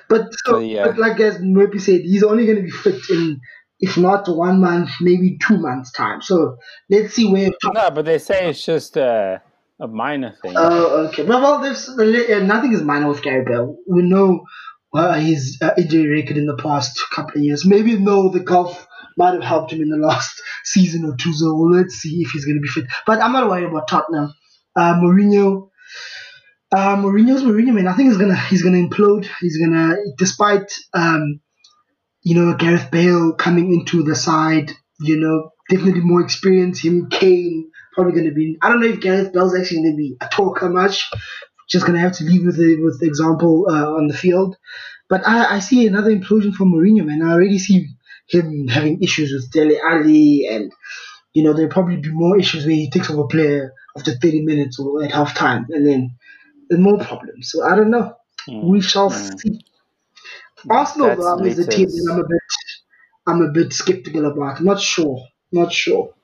[0.09, 0.87] But so, So, yeah.
[0.89, 3.41] but like as Murphy said, he's only going to be fit in,
[3.81, 6.21] if not one month, maybe two months time.
[6.23, 6.57] So
[6.91, 7.51] let's see where.
[7.65, 9.39] no, but they say it's just uh,
[9.81, 10.55] a minor thing.
[10.57, 11.25] Oh, okay.
[11.25, 13.77] Well, well, there's uh, nothing is minor with Gary Bell.
[13.89, 14.45] We know
[14.95, 17.65] uh, his uh, injury record in the past couple of years.
[17.65, 18.87] Maybe no, the golf
[19.17, 21.33] might have helped him in the last season or two.
[21.33, 22.85] So let's see if he's going to be fit.
[23.07, 24.35] But I'm not worried about Tottenham.
[24.77, 25.69] Uh, Mourinho.
[26.75, 27.87] Uh, Mourinho's Mourinho, man.
[27.87, 29.29] I think he's gonna he's gonna implode.
[29.41, 31.41] He's gonna, despite um,
[32.23, 34.73] you know, Gareth Bale coming into the side.
[35.01, 36.83] You know, definitely more experience.
[36.83, 38.57] Him, Kane, probably gonna be.
[38.63, 41.11] I don't know if Gareth Bale's actually gonna be a talker much.
[41.69, 44.57] Just gonna have to leave with the with the example uh, on the field.
[45.09, 47.23] But I, I see another implosion for Mourinho, man.
[47.23, 47.89] I already see
[48.29, 50.73] him having issues with Dele Alli, and
[51.35, 54.43] you know there'll probably be more issues where he takes over a player after 30
[54.43, 56.17] minutes or at half time, and then
[56.81, 57.51] more problems.
[57.51, 58.15] So I don't know.
[58.49, 59.41] Mm, We shall mm.
[59.41, 59.65] see.
[60.71, 62.43] Arsenal um, is a team that I'm a bit,
[63.27, 64.63] I'm a bit skeptical about.
[64.63, 65.27] Not sure.
[65.51, 66.15] Not sure.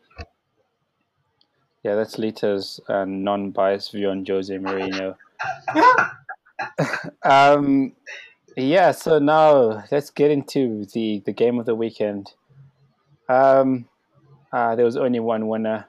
[1.82, 5.16] Yeah, that's Lita's uh, non-biased view on Jose Mourinho.
[7.24, 7.92] um,
[8.56, 12.32] yeah, so now let's get into the, the game of the weekend.
[13.28, 13.86] Um,
[14.52, 15.86] uh, there was only one winner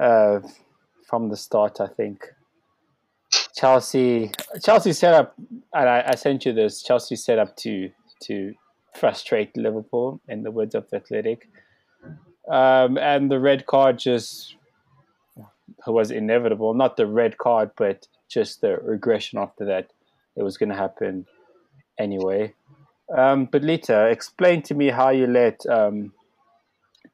[0.00, 0.40] uh,
[1.08, 2.26] from the start, I think.
[3.54, 4.30] Chelsea,
[4.62, 5.34] Chelsea set up,
[5.74, 6.82] and I, I sent you this.
[6.82, 7.90] Chelsea set up to
[8.22, 8.54] to
[8.94, 11.48] frustrate Liverpool, in the words of the Athletic,
[12.50, 14.56] um, and the red card just
[15.86, 16.74] was inevitable.
[16.74, 19.90] Not the red card, but just the regression after that.
[20.36, 21.26] It was going to happen
[21.98, 22.54] anyway.
[23.16, 26.12] Um, but Lita, explain to me how you let um,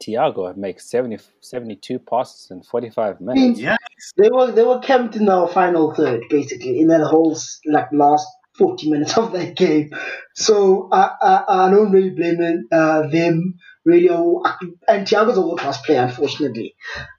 [0.02, 3.60] Thiago make 70, 72 passes in 45 minutes.
[3.60, 3.76] Yeah,
[4.18, 7.90] They were they were camped in our final third, basically, in that whole s- like
[7.92, 8.26] last
[8.58, 9.90] forty minutes of that game.
[10.34, 13.54] So I I, I don't really blame uh, them
[13.86, 14.08] really.
[14.08, 16.74] And Thiago's a world class player, unfortunately,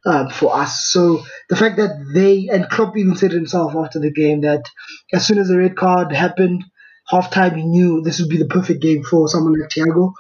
[0.05, 0.85] um, for us.
[0.85, 4.63] So the fact that they and Klopp even said himself after the game that
[5.11, 6.63] as soon as the red card happened,
[7.07, 10.11] half time he knew this would be the perfect game for someone like Thiago,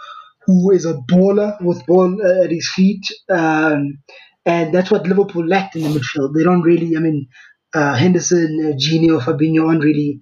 [0.45, 3.05] who is a baller with ball uh, at his feet.
[3.29, 3.99] Um,
[4.45, 6.33] and that's what Liverpool lacked in the midfield.
[6.33, 7.27] They don't really, I mean,
[7.73, 10.21] uh, Henderson, uh, Gini, or Fabinho aren't really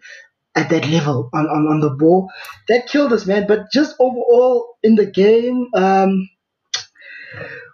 [0.55, 2.29] at that level on, on, on the ball.
[2.69, 3.47] That killed us, man.
[3.47, 6.29] But just overall in the game, um,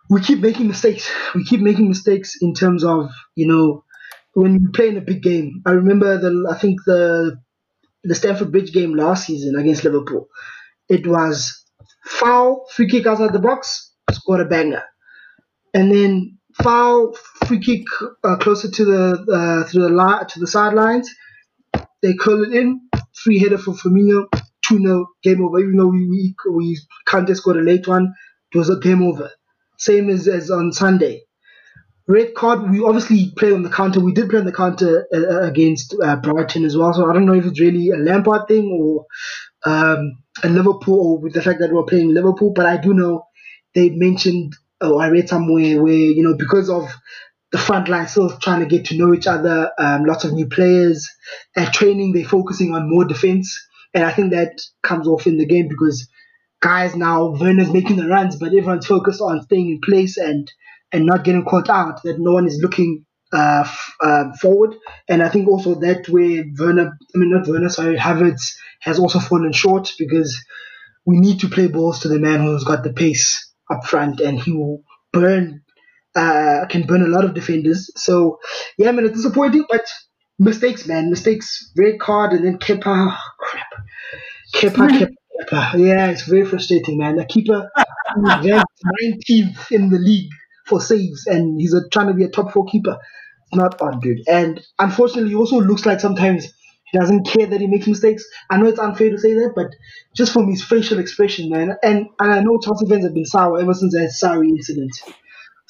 [0.10, 1.10] we keep making mistakes.
[1.36, 3.84] We keep making mistakes in terms of, you know,
[4.34, 5.62] when we play in a big game.
[5.66, 7.40] I remember the, I think the,
[8.04, 10.28] the Stamford Bridge game last season against Liverpool.
[10.90, 11.66] It was
[12.06, 14.84] foul, free kick outside the box, scored a banger
[15.74, 17.14] and then foul
[17.48, 17.84] free kick
[18.24, 21.10] uh, closer to the uh, to the li- to the sidelines.
[22.02, 22.82] They curl it in,
[23.14, 24.26] free header for Firmino,
[24.66, 25.60] two 0 game over.
[25.60, 28.14] Even though we we we Kante scored a late one,
[28.54, 29.32] it was a game over.
[29.78, 31.24] Same as as on Sunday.
[32.08, 32.70] Red card.
[32.70, 34.00] We obviously play on the counter.
[34.00, 36.94] We did play on the counter uh, against uh, Brighton as well.
[36.94, 39.06] So I don't know if it's really a Lampard thing or
[39.66, 42.52] um, a Liverpool or with the fact that we're playing Liverpool.
[42.54, 43.26] But I do know
[43.76, 46.90] they mentioned oh, I read somewhere where you know because of
[47.52, 50.48] the front line still trying to get to know each other, um, lots of new
[50.48, 51.10] players
[51.56, 53.58] at training, they're focusing on more defense,
[53.94, 56.08] and I think that comes off in the game because
[56.62, 60.50] guys now Werner's making the runs, but everyone's focused on staying in place and
[60.94, 62.04] and not getting caught out.
[62.04, 64.76] That no one is looking uh, f- um, forward,
[65.10, 69.20] and I think also that where Werner, I mean not Werner, sorry, Havertz has also
[69.20, 70.42] fallen short because
[71.06, 74.40] we need to play balls to the man who's got the pace up front and
[74.40, 74.84] he will
[75.14, 75.64] burn
[76.16, 77.90] uh, can burn a lot of defenders.
[77.96, 78.40] So
[78.78, 79.86] yeah, man, it's disappointing, but
[80.40, 81.72] mistakes, man, mistakes.
[81.78, 82.84] Red card and then Kepa.
[82.88, 83.68] Oh, crap.
[84.56, 85.14] Kepa, Kepa,
[85.50, 85.80] Kepa.
[85.88, 87.16] Yeah, it's very frustrating, man.
[87.18, 87.70] The keeper
[88.16, 90.30] ranked 19th in the league
[90.66, 92.98] for saves, and he's a, trying to be a top four keeper.
[93.48, 94.20] It's not on, dude.
[94.30, 96.46] And unfortunately, he also looks like sometimes
[96.92, 98.24] he doesn't care that he makes mistakes.
[98.50, 99.68] I know it's unfair to say that, but
[100.16, 101.76] just from his facial expression, man.
[101.84, 104.92] And and I know Chelsea fans have been sour ever since that sorry incident.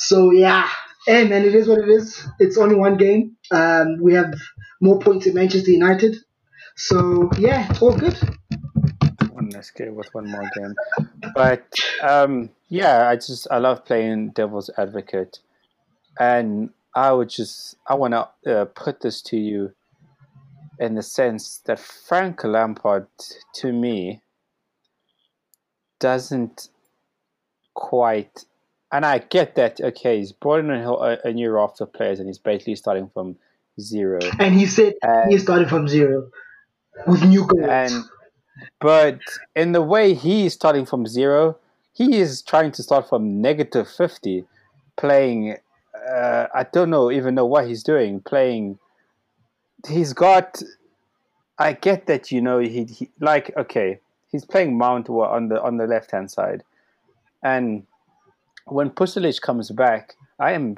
[0.04, 0.68] So yeah,
[1.06, 2.28] hey man, it is what it is.
[2.40, 3.38] It's only one game.
[3.52, 4.34] Um, we have
[4.82, 6.18] more points in Manchester United.
[6.76, 8.18] So yeah, it's all good.
[9.32, 10.74] One less game with one more game,
[11.36, 11.68] but
[12.02, 15.40] um, yeah, I just I love playing devil's advocate,
[16.20, 19.72] and I would just I want to uh, put this to you
[20.80, 23.06] in the sense that Frank Lampard,
[23.58, 24.24] to me,
[26.00, 26.70] doesn't
[27.76, 28.46] quite.
[28.92, 29.80] And I get that.
[29.80, 33.38] Okay, he's brought in a, a new raft of players, and he's basically starting from
[33.80, 34.20] zero.
[34.40, 36.30] And he said And- he started from zero
[37.08, 37.68] with new goals.
[37.70, 38.04] And
[38.80, 39.20] but
[39.56, 41.58] in the way he's starting from zero,
[41.94, 44.46] he is trying to start from negative fifty,
[44.98, 45.58] playing.
[46.10, 48.20] Uh, I don't know even know what he's doing.
[48.22, 48.78] Playing.
[49.88, 50.62] He's got.
[51.58, 54.00] I get that you know he, he like okay
[54.32, 56.64] he's playing Mount on the on the left hand side,
[57.44, 57.86] and
[58.66, 60.76] when Pulisic comes back, I am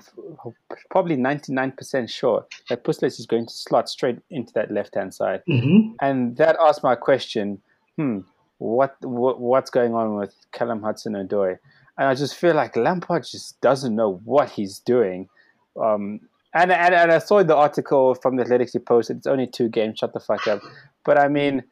[0.89, 4.95] probably ninety nine percent sure that Pulisic is going to slot straight into that left
[4.95, 5.41] hand side.
[5.47, 7.61] Hmm and that asked my question
[7.97, 8.19] hmm
[8.59, 11.57] what, what what's going on with Callum Hudson Odoi
[11.97, 15.29] and I just feel like Lampard just doesn't know what he's doing.
[15.81, 16.21] Um
[16.55, 19.69] and, and, and I saw the article from the Athletics he posted it's only two
[19.69, 20.61] games shut the fuck up.
[21.03, 21.63] But I mean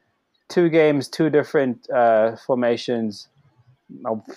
[0.50, 3.28] two games two different uh, formations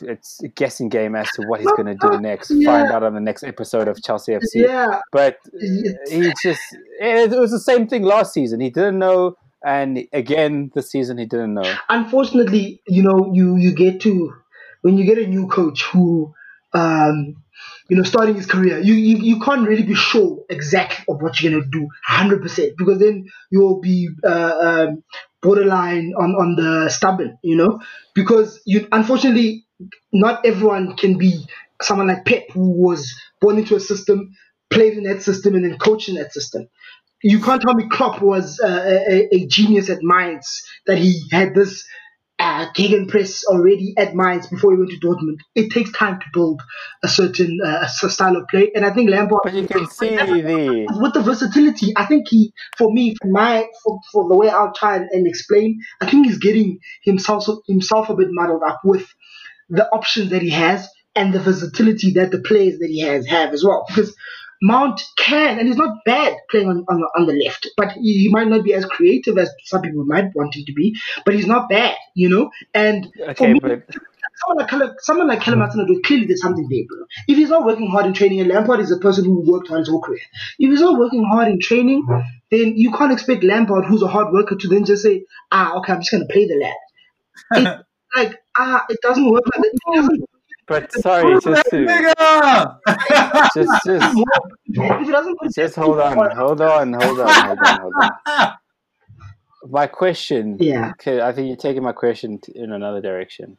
[0.02, 2.70] it's a guessing game as to what he's going to do next Yeah.
[2.70, 6.60] find out on the next episode of Chelsea FC Yeah, but he just
[7.00, 8.60] it was the same thing last season.
[8.60, 11.74] He didn't know, and again this season he didn't know.
[11.88, 14.32] unfortunately, you know, you you get to
[14.82, 16.34] when you get a new coach who,
[16.74, 17.36] um,
[17.88, 21.40] you know, starting his career, you you, you can't really be sure exactly of what
[21.40, 24.54] you're gonna do, hundred percent, because then you'll be uh,
[24.88, 25.02] um,
[25.44, 27.80] borderline on on the stubborn, you know,
[28.14, 29.66] because you unfortunately
[30.12, 31.46] not everyone can be
[31.82, 34.34] someone like Pep who was born into a system,
[34.70, 36.66] played in that system, and then coached in that system.
[37.22, 41.54] You can't tell me Klopp was uh, a, a genius at Mainz, that he had
[41.54, 41.86] this
[42.38, 42.66] uh,
[43.08, 45.38] press already at Mainz before he went to Dortmund.
[45.54, 46.60] It takes time to build
[47.02, 50.86] a certain uh, style of play, and I think Lampard, But you can see the
[51.00, 54.74] with the versatility, I think he, for me, for my, for, for the way I'll
[54.74, 59.06] try and, and explain, I think he's getting himself himself a bit muddled up with
[59.68, 63.52] the options that he has and the versatility that the players that he has have
[63.52, 63.84] as well.
[63.88, 64.14] Because
[64.64, 68.20] Mount can, and he's not bad playing on, on, the, on the left, but he,
[68.20, 70.96] he might not be as creative as some people might want him to be,
[71.26, 72.50] but he's not bad, you know?
[72.72, 73.82] And for okay, me, but
[74.42, 77.04] someone like someone like Callum Hudson-Odoi clearly there's something there, bro.
[77.28, 79.80] If he's not working hard in training, and Lampard is a person who worked hard
[79.80, 80.22] his whole career.
[80.58, 82.06] If he's not working hard in training,
[82.50, 85.92] then you can't expect Lampard, who's a hard worker, to then just say, ah, okay,
[85.92, 86.74] I'm just gonna play the lad.
[87.52, 87.84] It,
[88.16, 90.26] like, ah, it doesn't work like that.
[90.68, 92.76] It doesn't but sorry, just to
[93.54, 94.26] just just work.
[94.66, 97.92] If it doesn't work, just hold on, hold on, hold on, hold on, hold
[98.26, 98.52] on.
[99.70, 100.90] My question, Yeah.
[100.92, 103.56] okay, I think you're taking my question in another direction.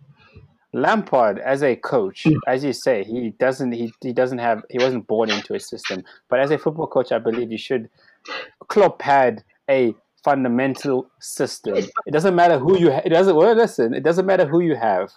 [0.73, 2.35] Lampard, as a coach, Mm.
[2.47, 6.03] as you say, he doesn't he, he doesn't have he wasn't born into a system.
[6.29, 7.89] But as a football coach, I believe you should.
[8.67, 11.75] Klopp had a fundamental system.
[11.77, 12.91] It doesn't matter who you.
[12.91, 13.35] Ha- it doesn't.
[13.35, 13.93] Well, listen.
[13.93, 15.11] It doesn't matter who you have.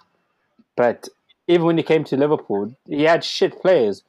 [0.76, 1.09] But
[1.49, 4.03] even when he came to Liverpool, he had shit players,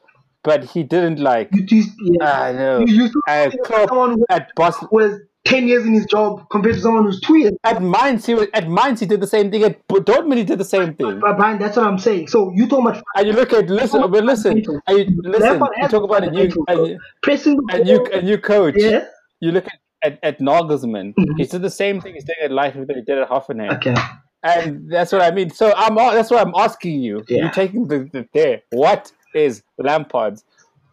[0.44, 1.50] but he didn't like.
[1.54, 1.84] you, you,
[2.20, 2.42] yeah.
[2.42, 2.80] I know.
[2.80, 3.50] you, still Uh,
[3.88, 7.38] someone who at Boston, was 10 years in his job compared to someone who's two
[7.38, 7.54] years.
[7.64, 9.64] at Mainz, he was, at Mainz he did the same thing.
[9.64, 11.20] At Dortmund he did the same thing.
[11.20, 12.28] But Brian, that's what I'm saying.
[12.28, 15.62] So you talking about And you look at listen, but listen, and you, listen.
[15.82, 18.76] You talk about a new, a, pressing the a new, a new coach.
[18.78, 19.06] Yeah.
[19.40, 21.14] You look at at, at Nagelsmann.
[21.16, 21.26] Mhm.
[21.38, 23.76] He did the same thing he's doing at Leipzig that he did at Hoffenheim.
[23.78, 23.96] Okay.
[24.44, 25.50] And that's what I mean.
[25.50, 27.24] So I'm that's what I'm asking you.
[27.28, 27.44] Yeah.
[27.44, 28.62] You're taking the, the there.
[28.72, 30.46] What is Lampard's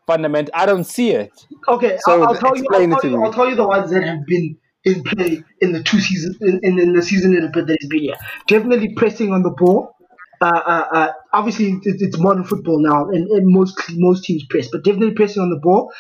[0.07, 0.51] fundament?
[0.53, 1.33] I don't see it.
[1.69, 2.67] Okay, So I'll, I'll tell you.
[2.73, 3.25] I'll it tell to you.
[3.25, 6.61] I'll tell you the ones that have been in play in the two seasons in,
[6.63, 8.17] in, in the season in that has been here.
[8.49, 9.95] Definitely pressing on the ball.
[10.41, 14.69] Uh, uh, uh, obviously, it's, it's modern football now, and, and most most teams press,
[14.71, 15.93] but definitely pressing on the ball.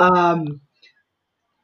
[0.00, 0.60] Um,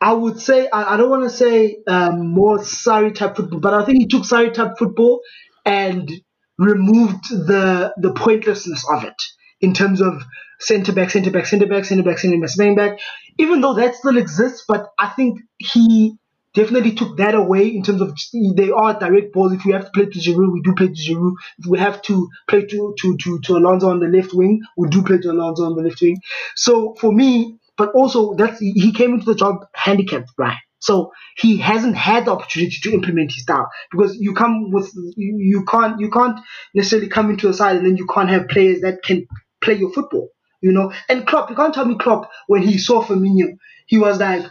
[0.01, 3.75] I would say I, I don't want to say um, more Sarri type football, but
[3.75, 5.21] I think he took Sarri type football
[5.67, 6.11] and
[6.59, 9.23] removed the the pointlessness of it
[9.61, 10.23] in terms of
[10.61, 13.01] centre back, centre back, centre back, centre back, centre back, centre back.
[13.39, 16.15] Even though that still exists, but I think he
[16.55, 18.17] definitely took that away in terms of
[18.57, 19.53] they are direct balls.
[19.53, 21.35] If we have to play to Giroud, we do play to Giroud.
[21.59, 24.89] If we have to play to to to, to Alonso on the left wing, we
[24.91, 26.19] do play to Alonso on the left wing.
[26.57, 30.59] So for me, but also that's he came into the job handicapped, right?
[30.81, 35.39] So he hasn't had the opportunity to implement his style because you come with you,
[35.39, 36.39] you can't you can't
[36.75, 39.27] necessarily come into a side and then you can't have players that can
[39.65, 40.29] play your football.
[40.61, 43.57] You know, and Klopp, you can't tell me Klopp when he saw Firmino,
[43.87, 44.45] he was like,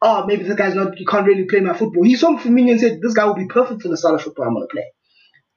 [0.00, 2.02] oh, maybe this guy's not, you can't really play my football.
[2.02, 4.46] He saw Firmino and said, this guy will be perfect for the style of football
[4.46, 4.86] I'm to play.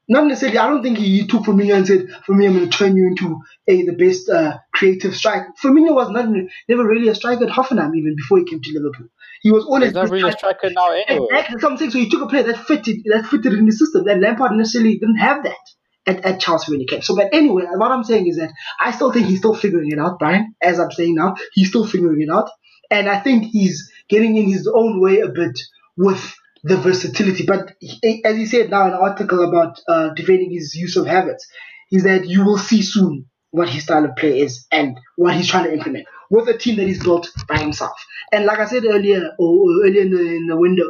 [0.08, 2.96] Not necessarily, I don't think he, took Firmino and said, Firmino, I'm going to turn
[2.96, 5.52] you into a the best uh, creative striker.
[5.62, 6.30] Firmino was not
[6.70, 9.08] never really a striker at Hoffenheim even before he came to Liverpool.
[9.42, 11.28] He was always He's not really a striker now anyway.
[11.32, 11.90] Exactly, something.
[11.90, 14.08] So he took a player that fitted that fitted in the system.
[14.08, 15.58] And Lampard necessarily didn't have that
[16.06, 17.02] at, at Chelsea when he came.
[17.02, 20.00] So, but anyway, what I'm saying is that I still think he's still figuring it
[20.00, 20.56] out, Brian.
[20.62, 22.50] As I'm saying now, he's still figuring it out,
[22.92, 25.60] and I think he's getting in his own way a bit
[25.98, 26.36] with
[26.66, 27.46] the versatility.
[27.46, 31.06] But he, as he said now in an article about uh, defending his use of
[31.06, 31.44] Havertz,
[31.92, 35.48] is that you will see soon what his style of play is and what he's
[35.48, 37.98] trying to implement with a team that he's built by himself.
[38.32, 40.90] And like I said earlier, or earlier in the, in the window,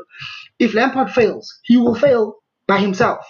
[0.60, 3.26] if Lampard fails, he will fail by himself,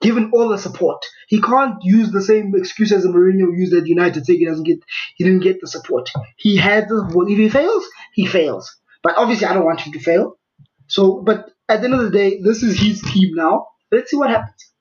[0.00, 1.04] given all the support.
[1.26, 4.78] He can't use the same excuse as Mourinho used at United, saying he doesn't get,
[5.16, 6.08] he didn't get the support.
[6.36, 7.84] He had the, well, if he fails,
[8.14, 8.74] he fails.
[9.02, 10.38] But obviously, I don't want him to fail.
[10.86, 13.68] So, but at the end of the day, this is his team now.
[13.92, 14.72] Let's see what happens.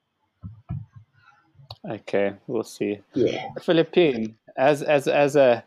[1.90, 3.00] Okay, we'll see.
[3.14, 3.50] Yeah.
[3.62, 5.64] Philippine, as as as a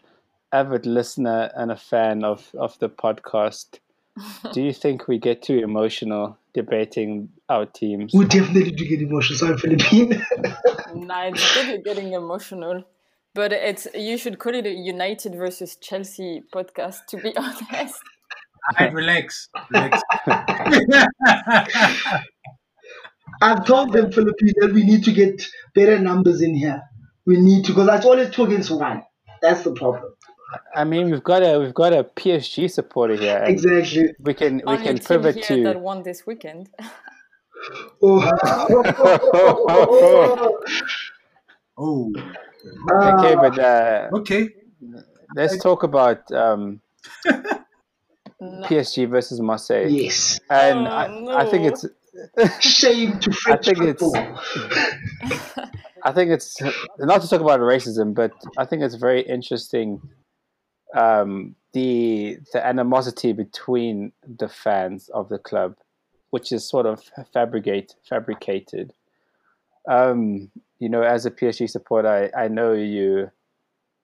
[0.53, 3.79] avid listener and a fan of of the podcast,
[4.53, 8.13] do you think we get too emotional debating our teams?
[8.13, 9.39] We definitely do get emotional.
[9.39, 10.23] Sorry, Philippine.
[10.95, 12.85] nah, it's good you're getting emotional.
[13.33, 17.07] But it's you should call it a United versus Chelsea podcast.
[17.09, 18.03] To be honest,
[18.69, 19.49] Alright, relax.
[19.71, 20.03] relax.
[23.43, 25.43] I've told them, Philippine, that we need to get
[25.75, 26.83] better numbers in here.
[27.27, 29.03] We need to, because that's always two against one.
[29.41, 30.13] That's the problem.
[30.75, 33.45] I mean, we've got a we've got a PSG supporter here.
[33.47, 34.11] Exactly.
[34.21, 35.63] We can we only can team pivot here to.
[35.65, 36.69] that won this weekend.
[38.03, 38.31] Oh.
[41.79, 42.13] oh,
[42.93, 44.49] Okay, but uh, okay.
[45.35, 46.81] let's talk about um,
[48.41, 48.67] No.
[48.67, 49.87] PSG versus Marseille.
[49.89, 50.41] yes.
[50.49, 51.69] And Oh, I, I think no.
[51.69, 51.85] it's
[52.67, 55.71] Shame to French think it's- football.
[56.03, 56.57] I think it's
[56.99, 60.01] not to talk about racism, but I think it's very interesting
[60.97, 65.77] um, the the animosity between the fans of the club,
[66.31, 67.03] which is sort of
[67.35, 68.95] fabricate fabricated.
[69.87, 73.31] Um, you know, as a PSG supporter, I, I know you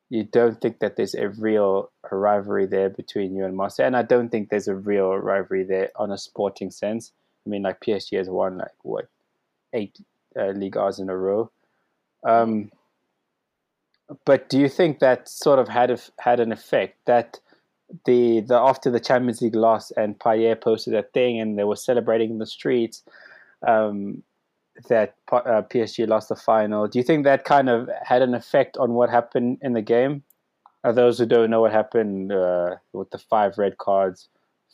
[0.09, 4.03] you don't think that there's a real rivalry there between you and Marseille, and I
[4.03, 7.13] don't think there's a real rivalry there on a sporting sense.
[7.45, 9.09] I mean, like PSG has won like what
[9.73, 9.99] eight
[10.39, 11.51] uh, leagues in a row.
[12.25, 12.71] Um,
[14.25, 17.41] but do you think that sort of had a, had an effect that
[18.05, 21.77] the the after the Champions League loss and Payet posted that thing and they were
[21.77, 23.03] celebrating in the streets
[23.67, 24.23] um,
[24.89, 26.87] that uh, PSG lost the final?
[26.87, 30.23] Do you think that kind of had an effect on what happened in the game?
[30.85, 34.29] Uh, those who don't know what happened uh, with the five red cards,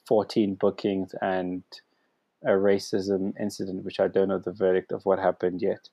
[0.07, 1.63] fourteen bookings, and
[2.45, 5.89] a racism incident, which I don't know the verdict of what happened yet.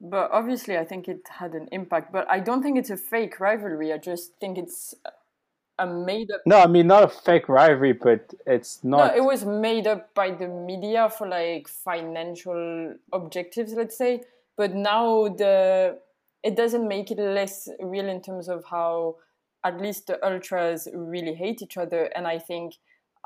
[0.00, 2.12] But obviously, I think it had an impact.
[2.12, 3.92] But I don't think it's a fake rivalry.
[3.92, 4.94] I just think it's
[5.78, 6.42] a made up.
[6.46, 9.16] No, I mean not a fake rivalry, but it's No, not.
[9.16, 14.22] it was made up by the media for like financial objectives, let's say.
[14.56, 15.98] But now the
[16.42, 19.16] it doesn't make it less real in terms of how
[19.64, 22.04] at least the ultras really hate each other.
[22.16, 22.74] And I think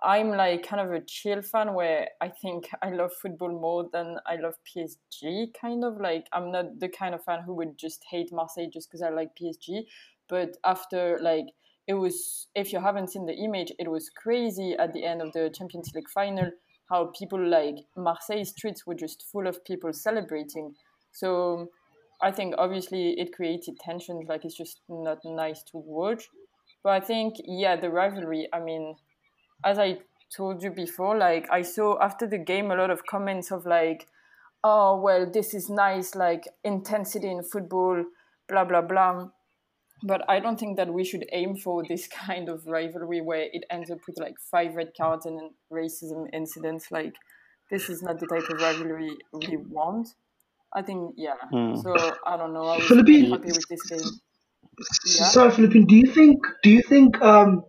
[0.03, 4.18] I'm like kind of a chill fan where I think I love football more than
[4.26, 5.55] I love PSG.
[5.59, 8.88] Kind of like I'm not the kind of fan who would just hate Marseille just
[8.88, 9.86] because I like PSG.
[10.28, 11.47] But after like
[11.87, 15.32] it was if you haven't seen the image it was crazy at the end of
[15.32, 16.51] the champions league final
[16.91, 20.74] how people like marseille streets were just full of people celebrating.
[21.12, 21.70] So
[22.22, 26.28] i think obviously it created tensions like it's just not nice to watch.
[26.82, 28.97] But i think yeah the rivalry i mean
[29.64, 29.99] as i
[30.34, 34.09] told you before like i saw after the game a lot of comments of like
[34.64, 38.05] oh well this is nice like intensity in football
[38.49, 39.28] blah blah blah
[40.03, 43.64] but I don't think that we should aim for this kind of rivalry where it
[43.70, 46.90] ends up with like five red cards and then racism incidents.
[46.90, 47.14] Like,
[47.70, 50.09] this is not the type of rivalry we want.
[50.74, 51.34] I think, yeah.
[51.51, 51.76] Hmm.
[51.76, 51.94] So
[52.26, 52.64] I don't know.
[52.66, 54.01] I was Philippines- happy with this game.
[55.07, 55.24] Yeah.
[55.24, 55.86] Sorry, Philippine.
[55.86, 56.38] Do you think?
[56.62, 57.20] Do you think?
[57.22, 57.64] Um,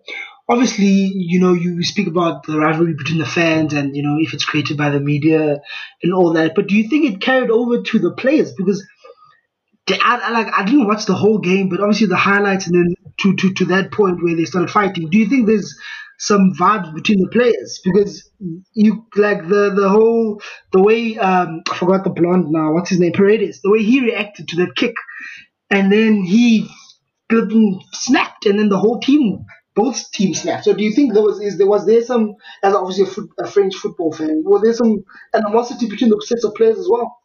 [0.50, 4.34] obviously, you know, you speak about the rivalry between the fans and you know if
[4.34, 5.60] it's created by the media
[6.04, 6.54] and all that.
[6.56, 8.54] But do you think it carried over to the players?
[8.54, 8.88] Because the-
[9.90, 12.96] I, I like I didn't watch the whole game, but obviously the highlights and then
[13.22, 15.10] to, to, to that point where they started fighting.
[15.10, 15.78] Do you think there's
[16.20, 17.80] some vibes between the players?
[17.84, 18.30] Because
[18.74, 22.74] you like the the whole the way um I forgot the blonde now.
[22.74, 23.14] What's his name?
[23.14, 23.62] Paredes.
[23.62, 24.96] The way he reacted to that kick,
[25.70, 26.70] and then he
[27.94, 30.66] snapped, and then the whole team, both teams snapped.
[30.66, 33.30] So do you think there was is there was there some as obviously a, foot,
[33.40, 37.18] a French football fan, was there some animosity between the sets of players as well?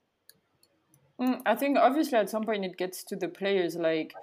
[1.23, 4.15] Mm, I think obviously at some point it gets to the players like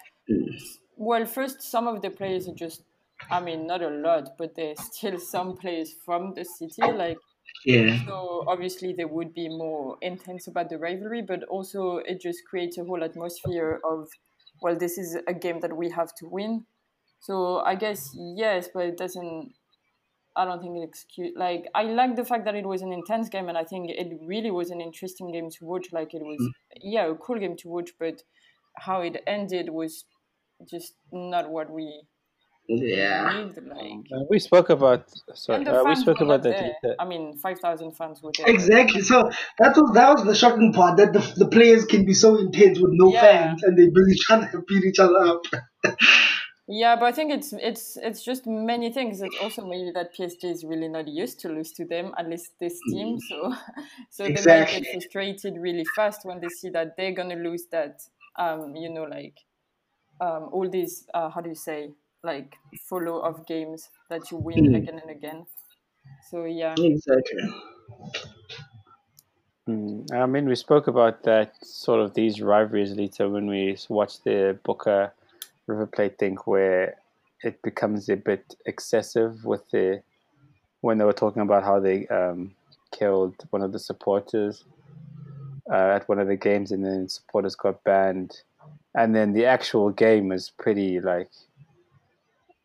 [0.98, 2.84] well first some of the players are just
[3.30, 7.18] I mean not a lot but there's still some players from the city like
[7.66, 7.98] Yeah.
[8.06, 12.78] so obviously they would be more intense about the rivalry but also it just creates
[12.78, 14.10] a whole atmosphere of
[14.62, 16.66] well this is a game that we have to win
[17.20, 19.54] so I guess yes but it doesn't
[20.40, 23.28] I don't think it excuse like I like the fact that it was an intense
[23.30, 25.88] game and I think it really was an interesting game to watch.
[25.92, 26.42] Like it was
[26.82, 28.24] yeah, a cool game to watch, but
[28.86, 30.06] how it ended was
[30.74, 31.86] just not what we
[32.68, 33.32] Yeah.
[33.34, 33.56] need.
[33.58, 35.02] Like Uh, we spoke about
[35.34, 36.96] sorry, uh, we spoke about that.
[37.00, 38.48] I mean, five thousand fans were there.
[38.56, 39.02] Exactly.
[39.02, 39.18] So
[39.60, 42.80] that was that was the shocking part that the, the players can be so intense
[42.80, 43.22] with no Yeah.
[43.22, 45.42] fans and they really trying to beat each other up.
[46.72, 49.22] Yeah, but I think it's it's it's just many things.
[49.22, 52.60] It's also maybe that PSG is really not used to lose to them, at least
[52.60, 53.20] this team.
[53.20, 53.56] So
[54.10, 58.02] so they might get frustrated really fast when they see that they're gonna lose that.
[58.36, 59.40] Um, you know, like
[60.22, 61.94] um, all these uh, how do you say
[62.24, 64.76] like follow of games that you win Mm.
[64.76, 65.48] again and again.
[66.20, 67.44] So yeah, Exactly.
[69.68, 74.24] Mm, I mean, we spoke about that sort of these rivalries later when we watched
[74.24, 75.14] the Boca
[75.70, 76.96] River Plate thing, where
[77.44, 80.02] it becomes a bit excessive with the
[80.82, 82.56] when they were talking about how they um,
[82.92, 84.64] killed one of the supporters
[85.72, 88.42] uh, at one of the games, and then supporters got banned,
[88.96, 91.30] and then the actual game is pretty like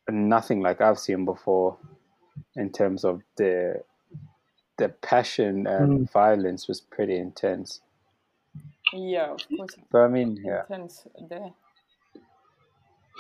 [0.08, 1.76] nothing like I've seen before
[2.56, 3.82] in terms of the
[4.76, 7.80] the passion and violence was pretty intense.
[8.92, 9.76] yeah, of course.
[9.90, 11.52] But I mean, yeah, intense there.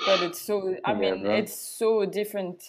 [0.06, 2.64] But it's so, I mean, it's so different,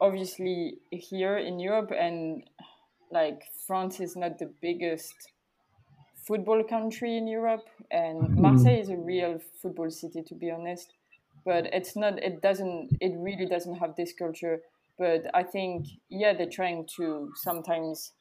[0.00, 2.42] obviously, here in Europe, and
[3.10, 5.14] like France is not the biggest
[6.26, 8.42] football country in Europe, and mm-hmm.
[8.42, 10.92] Marseille is a real football city, to be honest.
[11.44, 14.60] But it's not, it doesn't, it really doesn't have this culture.
[14.98, 18.12] But I think, yeah, they're trying to sometimes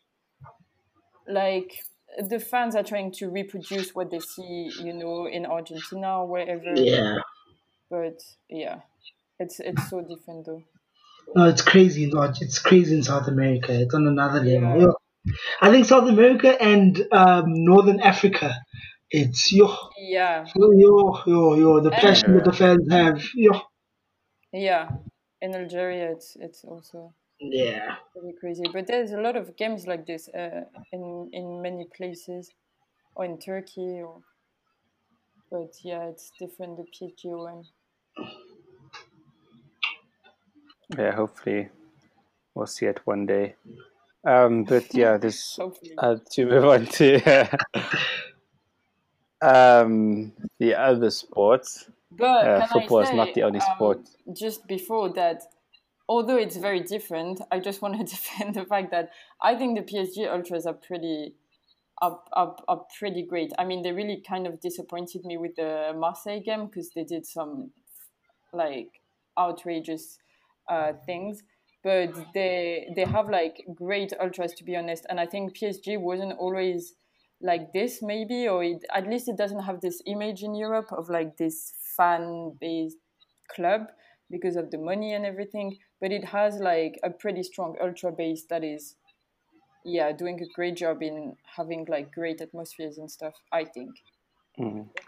[1.27, 1.83] like
[2.29, 6.73] the fans are trying to reproduce what they see, you know, in Argentina or wherever.
[6.75, 7.17] Yeah.
[7.89, 8.19] But
[8.49, 8.81] yeah,
[9.39, 10.63] it's it's so different though.
[11.35, 12.03] No, it's crazy.
[12.05, 12.11] in
[12.41, 13.73] It's crazy in South America.
[13.81, 14.81] It's on another level.
[14.81, 15.33] Yeah.
[15.61, 18.55] I think South America and um, Northern Africa.
[19.09, 20.71] It's yo Yeah, yo
[21.25, 23.23] yo yo the passion that the fans have.
[23.35, 23.61] Yo.
[24.51, 24.89] yeah.
[25.41, 27.95] In Algeria, it's it's also Yeah.
[28.13, 28.63] pretty crazy.
[28.73, 32.49] But there's a lot of games like this uh, in in many places,
[33.15, 34.21] or in Turkey, or.
[35.49, 36.77] But yeah, it's different.
[36.77, 37.63] The PSG one.
[40.97, 41.11] Yeah.
[41.11, 41.69] Hopefully,
[42.55, 43.55] we'll see it one day.
[44.25, 45.59] Um, but yeah, this
[45.97, 47.49] uh, to move on to
[49.41, 51.89] um, the other sports.
[52.11, 53.99] But Uh, football I is not the only um, sport.
[54.33, 55.43] Just before that,
[56.09, 59.11] although it's very different, I just want to defend the fact that
[59.41, 61.35] I think the PSG ultras are pretty,
[62.01, 63.51] are, are, are pretty great.
[63.57, 67.25] I mean, they really kind of disappointed me with the Marseille game because they did
[67.25, 67.71] some
[68.53, 69.01] like
[69.37, 70.17] outrageous
[70.69, 71.43] uh, things.
[71.83, 76.33] But they they have like great ultras to be honest, and I think PSG wasn't
[76.37, 76.95] always
[77.39, 81.07] like this maybe or it, at least it doesn't have this image in europe of
[81.07, 82.97] like this fan based
[83.47, 83.91] club
[84.31, 88.45] because of the money and everything but it has like a pretty strong ultra base
[88.49, 88.95] that is
[89.85, 93.91] yeah doing a great job in having like great atmospheres and stuff i think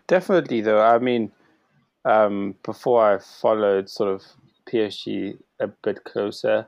[0.08, 0.82] Definitely, though.
[0.82, 1.32] I mean,
[2.06, 4.24] um, before I followed sort of
[4.72, 6.68] PSG a bit closer,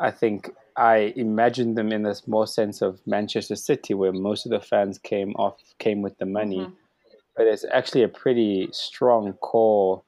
[0.00, 4.50] I think I imagined them in this more sense of Manchester City, where most of
[4.50, 6.68] the fans came off came with the money,
[7.36, 10.02] but it's actually a pretty strong core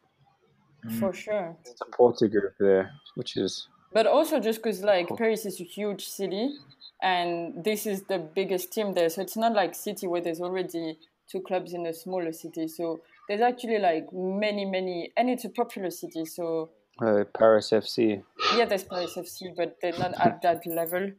[0.99, 1.57] for sure.
[1.77, 6.57] supporter group there, which is but also just because like paris is a huge city
[7.03, 9.09] and this is the biggest team there.
[9.09, 10.99] So it's not like city where there's already
[11.29, 12.69] two clubs in a smaller city.
[12.69, 16.71] So there's actually like many many and it's a popular city so
[17.01, 18.23] uh, Paris FC.
[18.57, 21.11] Yeah, there's Paris FC, but they're not at that level.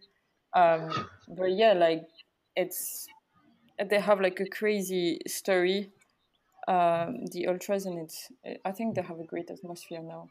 [0.56, 2.04] Um, but yeah, like
[2.56, 3.08] it's
[3.90, 5.92] they have like a crazy story.
[6.68, 8.32] Um, the ultras and it's
[8.64, 10.30] I think they have a great atmosphere now.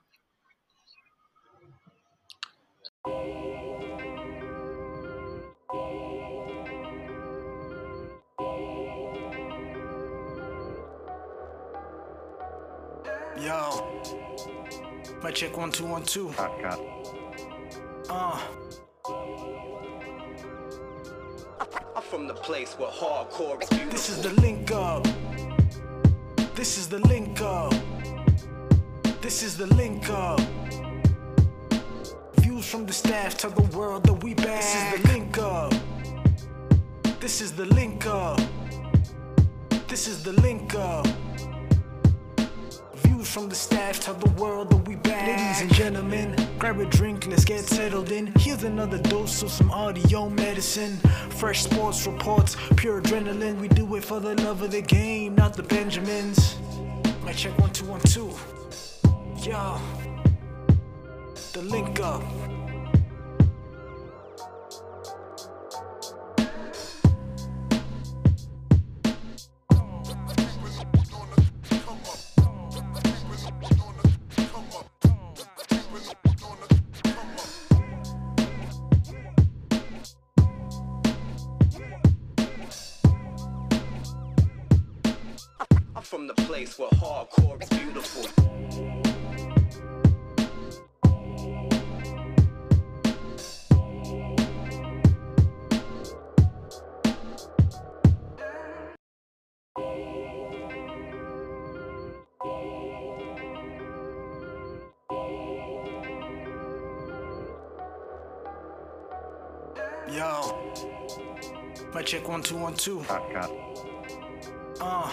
[13.53, 13.85] Yo.
[15.23, 16.29] My check one two one two.
[16.31, 16.81] Cut, cut.
[18.09, 18.41] Uh.
[21.95, 23.93] I'm from the place where hardcore is beautiful.
[23.93, 25.07] This is the link up.
[26.55, 27.74] This is the link up.
[29.20, 30.41] This is the link up.
[32.37, 34.62] Views from the staff tell the world that we back.
[34.62, 35.74] This is the link up.
[37.20, 38.41] This is the link up.
[39.89, 41.07] This is the link up.
[43.23, 45.28] Views from the staff tell the world that we back.
[45.28, 48.32] Ladies and gentlemen, grab a drink, let's get settled in.
[48.39, 50.97] Here's another dose of some audio medicine.
[51.31, 53.61] Fresh sports reports, pure adrenaline.
[53.61, 56.57] We do it for the love of the game, not the Benjamins.
[57.23, 58.35] My check one two one two.
[59.49, 59.78] Yo,
[61.53, 62.24] the link up.
[112.51, 113.01] One two one two.
[113.06, 113.51] Cut, cut.
[114.81, 115.12] Uh.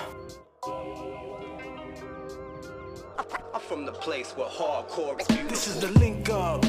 [3.54, 5.50] I'm from the place where hardcore is beautiful.
[5.50, 6.66] This is the link up.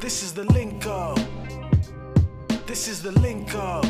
[0.00, 1.18] This is the link up.
[2.66, 3.86] This is the link up.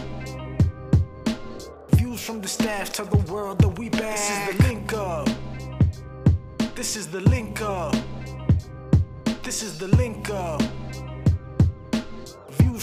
[1.92, 4.16] Views from the staff tell the world that we back.
[4.16, 5.28] This is the link up.
[6.76, 7.96] This is the link up.
[9.42, 10.62] This is the link up.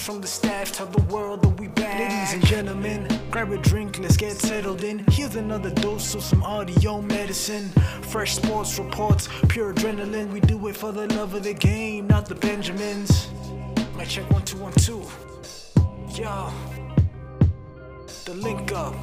[0.04, 1.98] From the staff tell the world that we back.
[1.98, 5.00] Ladies and gentlemen, grab a drink, let's get settled in.
[5.10, 7.70] Here's another dose of some audio medicine.
[8.02, 10.30] Fresh sports reports, pure adrenaline.
[10.34, 13.30] We do it for the love of the game, not the Benjamins.
[13.96, 15.04] My check one two one two.
[16.14, 16.52] Yo,
[18.26, 18.94] the link up.